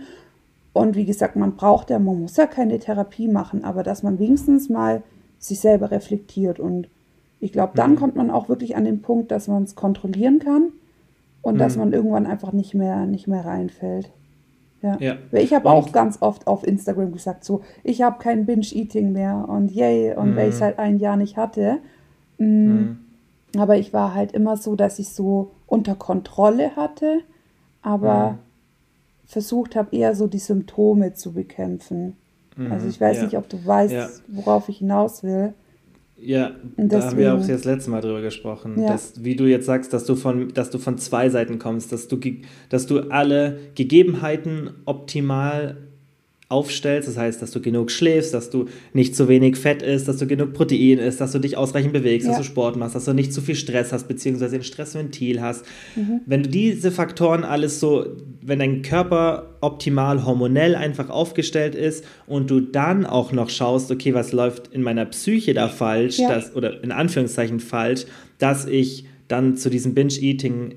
[0.72, 4.18] Und wie gesagt, man braucht ja, man muss ja keine Therapie machen, aber dass man
[4.18, 5.02] wenigstens mal
[5.38, 6.88] sich selber reflektiert und
[7.44, 7.96] ich glaube, dann mhm.
[7.96, 10.72] kommt man auch wirklich an den Punkt, dass man es kontrollieren kann
[11.42, 11.58] und mhm.
[11.58, 14.10] dass man irgendwann einfach nicht mehr, nicht mehr reinfällt.
[14.80, 14.96] Ja.
[14.98, 15.16] ja.
[15.32, 19.70] Ich habe auch ganz oft auf Instagram gesagt, so, ich habe kein Binge-Eating mehr und
[19.70, 20.36] yay, und mhm.
[20.36, 21.80] weil ich es halt ein Jahr nicht hatte.
[22.38, 22.98] Mm, mhm.
[23.58, 27.20] Aber ich war halt immer so, dass ich so unter Kontrolle hatte,
[27.82, 28.38] aber mhm.
[29.26, 32.16] versucht habe, eher so die Symptome zu bekämpfen.
[32.70, 33.24] Also ich weiß ja.
[33.24, 34.08] nicht, ob du weißt, ja.
[34.28, 35.54] worauf ich hinaus will.
[36.26, 38.88] Ja, da haben wir auch das letzte Mal drüber gesprochen, ja.
[38.88, 42.08] dass, wie du jetzt sagst, dass du von, dass du von zwei Seiten kommst, dass
[42.08, 42.18] du,
[42.70, 45.76] dass du alle Gegebenheiten optimal
[46.54, 47.08] aufstellst.
[47.08, 50.26] Das heißt, dass du genug schläfst, dass du nicht zu wenig Fett isst, dass du
[50.26, 52.32] genug Protein isst, dass du dich ausreichend bewegst, ja.
[52.32, 55.64] dass du Sport machst, dass du nicht zu viel Stress hast, beziehungsweise ein Stressventil hast.
[55.96, 56.20] Mhm.
[56.26, 58.06] Wenn du diese Faktoren alles so,
[58.40, 64.14] wenn dein Körper optimal hormonell einfach aufgestellt ist und du dann auch noch schaust, okay,
[64.14, 66.28] was läuft in meiner Psyche da falsch, ja.
[66.28, 68.06] dass, oder in Anführungszeichen falsch,
[68.38, 70.76] dass ich dann zu diesem Binge-Eating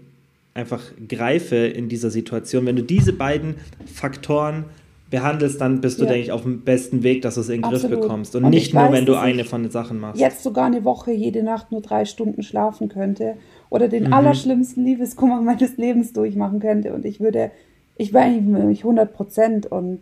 [0.57, 2.65] einfach greife in dieser Situation.
[2.65, 3.55] Wenn du diese beiden
[3.85, 4.65] Faktoren
[5.09, 6.09] behandelst, dann bist du, ja.
[6.09, 8.35] denke ich, auf dem besten Weg, dass du es in den Griff bekommst.
[8.35, 10.19] Und, und nicht nur, weiß, wenn du eine von den Sachen machst.
[10.19, 13.35] Jetzt sogar eine Woche jede Nacht nur drei Stunden schlafen könnte
[13.69, 14.13] oder den mhm.
[14.13, 16.93] allerschlimmsten Liebeskummer meines Lebens durchmachen könnte.
[16.93, 17.51] Und ich würde,
[17.95, 19.99] ich war eigentlich 100 Prozent und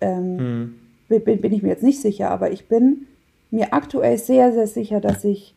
[0.00, 0.74] ähm, mhm.
[1.08, 3.06] bin, bin ich mir jetzt nicht sicher, aber ich bin
[3.50, 5.54] mir aktuell sehr, sehr sicher, dass ich,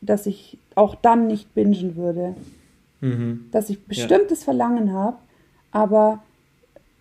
[0.00, 2.34] dass ich auch dann nicht bingen würde.
[3.00, 3.46] Mhm.
[3.50, 4.44] Dass ich bestimmtes ja.
[4.44, 5.16] Verlangen habe,
[5.72, 6.22] aber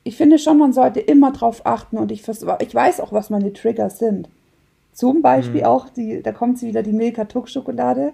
[0.04, 3.54] ich finde schon, man sollte immer drauf achten und ich, ich weiß auch, was meine
[3.54, 4.30] Trigger sind.
[4.94, 5.68] Zum Beispiel mhm.
[5.68, 8.14] auch, die, da kommt sie wieder, die Milka Tuck Schokolade.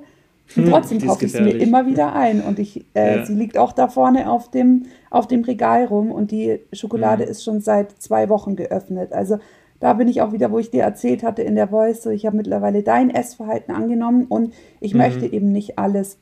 [0.55, 2.41] Und hm, trotzdem kaufe ich sie mir immer wieder ein.
[2.41, 3.25] Und ich, äh, ja.
[3.25, 7.31] sie liegt auch da vorne auf dem, auf dem Regal rum und die Schokolade mhm.
[7.31, 9.11] ist schon seit zwei Wochen geöffnet.
[9.11, 9.39] Also
[9.79, 12.25] da bin ich auch wieder, wo ich dir erzählt hatte in der Voice, so ich
[12.25, 14.99] habe mittlerweile dein Essverhalten angenommen und ich mhm.
[14.99, 16.17] möchte eben nicht alles,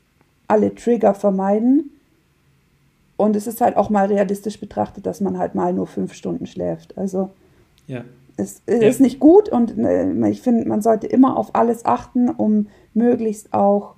[0.47, 1.91] alle Trigger vermeiden,
[3.17, 6.45] und es ist halt auch mal realistisch betrachtet, dass man halt mal nur fünf Stunden
[6.45, 6.97] schläft.
[6.97, 7.29] Also
[7.87, 8.03] ja.
[8.37, 8.87] es, es ja.
[8.87, 13.53] ist nicht gut und äh, ich finde, man sollte immer auf alles achten, um möglichst
[13.53, 13.95] auch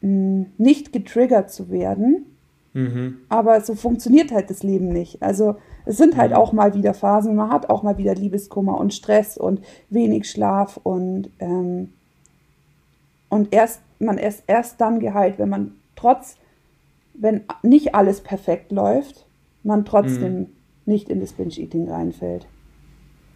[0.00, 2.26] mh, hm, nicht getriggert zu werden.
[2.74, 3.18] Mhm.
[3.28, 5.22] Aber so funktioniert halt das Leben nicht.
[5.22, 6.36] Also es sind halt mhm.
[6.38, 9.60] auch mal wieder Phasen, man hat auch mal wieder Liebeskummer und Stress und
[9.90, 11.92] wenig Schlaf und, ähm,
[13.28, 16.36] und erst, man ist erst dann geheilt, wenn man trotz
[17.14, 19.26] wenn nicht alles perfekt läuft,
[19.62, 20.46] man trotzdem mhm.
[20.86, 22.46] nicht in das Binge-Eating reinfällt.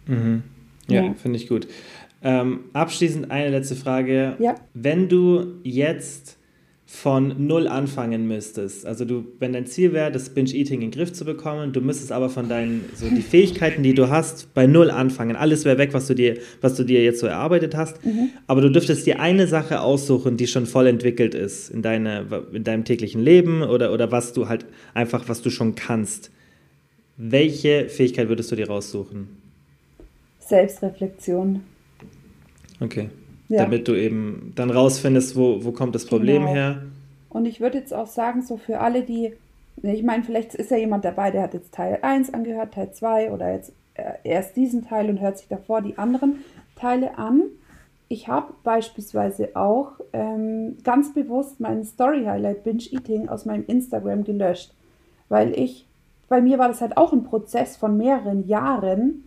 [0.05, 0.43] Mhm.
[0.87, 1.13] Ja, ja.
[1.13, 1.67] finde ich gut.
[2.23, 4.35] Ähm, abschließend eine letzte Frage.
[4.39, 4.55] Ja.
[4.73, 6.37] Wenn du jetzt
[6.89, 8.85] von null anfangen müsstest.
[8.85, 12.13] Also du, wenn dein Ziel wäre, das Binge-Eating in den Griff zu bekommen, du müsstest
[12.13, 15.35] aber von deinen, so die Fähigkeiten, die du hast, bei null anfangen.
[15.35, 18.03] Alles wäre weg, was du dir, was du dir jetzt so erarbeitet hast.
[18.05, 18.29] Mhm.
[18.47, 22.63] Aber du dürftest dir eine Sache aussuchen, die schon voll entwickelt ist in, deine, in
[22.63, 26.31] deinem täglichen Leben oder, oder was du halt einfach, was du schon kannst.
[27.17, 29.27] Welche Fähigkeit würdest du dir raussuchen?
[30.39, 31.63] Selbstreflexion.
[32.79, 33.09] Okay.
[33.49, 33.63] Ja.
[33.63, 36.53] Damit du eben dann rausfindest, wo, wo kommt das Problem genau.
[36.53, 36.81] her.
[37.29, 39.33] Und ich würde jetzt auch sagen, so für alle, die,
[39.81, 43.31] ich meine, vielleicht ist ja jemand dabei, der hat jetzt Teil 1 angehört, Teil 2
[43.31, 46.43] oder jetzt äh, erst diesen Teil und hört sich davor die anderen
[46.75, 47.43] Teile an.
[48.09, 54.23] Ich habe beispielsweise auch ähm, ganz bewusst meinen Story Highlight Binge Eating aus meinem Instagram
[54.23, 54.73] gelöscht,
[55.29, 55.85] weil ich,
[56.29, 59.26] bei mir war das halt auch ein Prozess von mehreren Jahren,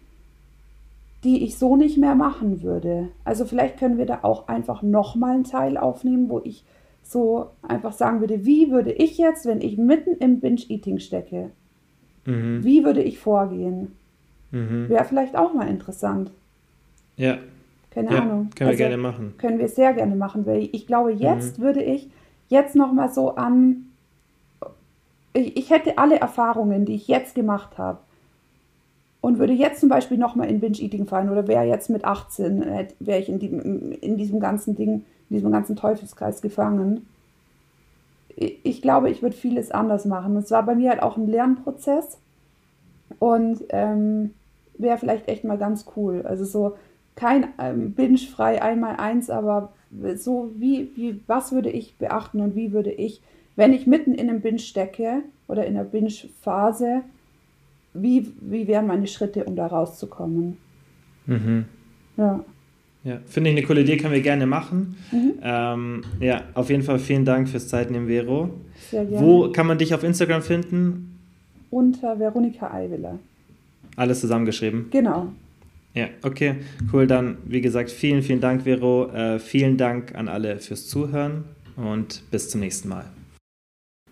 [1.24, 3.08] die ich so nicht mehr machen würde.
[3.24, 6.64] Also vielleicht können wir da auch einfach nochmal einen Teil aufnehmen, wo ich
[7.02, 11.50] so einfach sagen würde, wie würde ich jetzt, wenn ich mitten im Binge-Eating stecke,
[12.24, 12.64] mhm.
[12.64, 13.96] wie würde ich vorgehen?
[14.50, 14.88] Mhm.
[14.88, 16.30] Wäre vielleicht auch mal interessant.
[17.16, 17.38] Ja.
[17.90, 18.50] Keine ja, Ahnung.
[18.54, 19.34] Können wir also, gerne machen.
[19.38, 21.62] Können wir sehr gerne machen, weil ich glaube, jetzt mhm.
[21.62, 22.08] würde ich
[22.48, 23.86] jetzt nochmal so an,
[25.32, 27.98] ich, ich hätte alle Erfahrungen, die ich jetzt gemacht habe,
[29.20, 32.64] und würde jetzt zum Beispiel nochmal in Binge-Eating fallen oder wäre jetzt mit 18,
[33.00, 37.06] wäre ich in, die, in diesem ganzen Ding, in diesem ganzen Teufelskreis gefangen.
[38.36, 40.36] Ich glaube, ich würde vieles anders machen.
[40.36, 42.18] Es war bei mir halt auch ein Lernprozess
[43.18, 44.30] und ähm,
[44.78, 46.22] wäre vielleicht echt mal ganz cool.
[46.24, 46.76] Also so
[47.14, 49.72] kein ähm, Binge-frei einmal eins, aber
[50.16, 53.20] so wie, wie, was würde ich beachten und wie würde ich,
[53.56, 57.02] wenn ich mitten in einem Binge stecke oder in der Binge-Phase,
[57.94, 60.56] wie, wie wären meine Schritte, um da rauszukommen?
[61.26, 61.64] Mhm.
[62.16, 62.44] Ja.
[63.02, 64.96] Ja, finde ich eine coole Idee, können wir gerne machen.
[65.10, 65.32] Mhm.
[65.42, 68.50] Ähm, ja, auf jeden Fall vielen Dank fürs Zeitnehmen, Vero.
[68.90, 69.26] Sehr gerne.
[69.26, 71.18] Wo kann man dich auf Instagram finden?
[71.70, 73.18] Unter Veronika Eiwiller.
[73.96, 74.88] Alles zusammengeschrieben?
[74.90, 75.28] Genau.
[75.94, 76.56] Ja, okay,
[76.92, 77.06] cool.
[77.06, 79.10] Dann, wie gesagt, vielen, vielen Dank, Vero.
[79.12, 81.44] Äh, vielen Dank an alle fürs Zuhören
[81.76, 83.06] und bis zum nächsten Mal.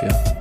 [0.00, 0.37] dafür.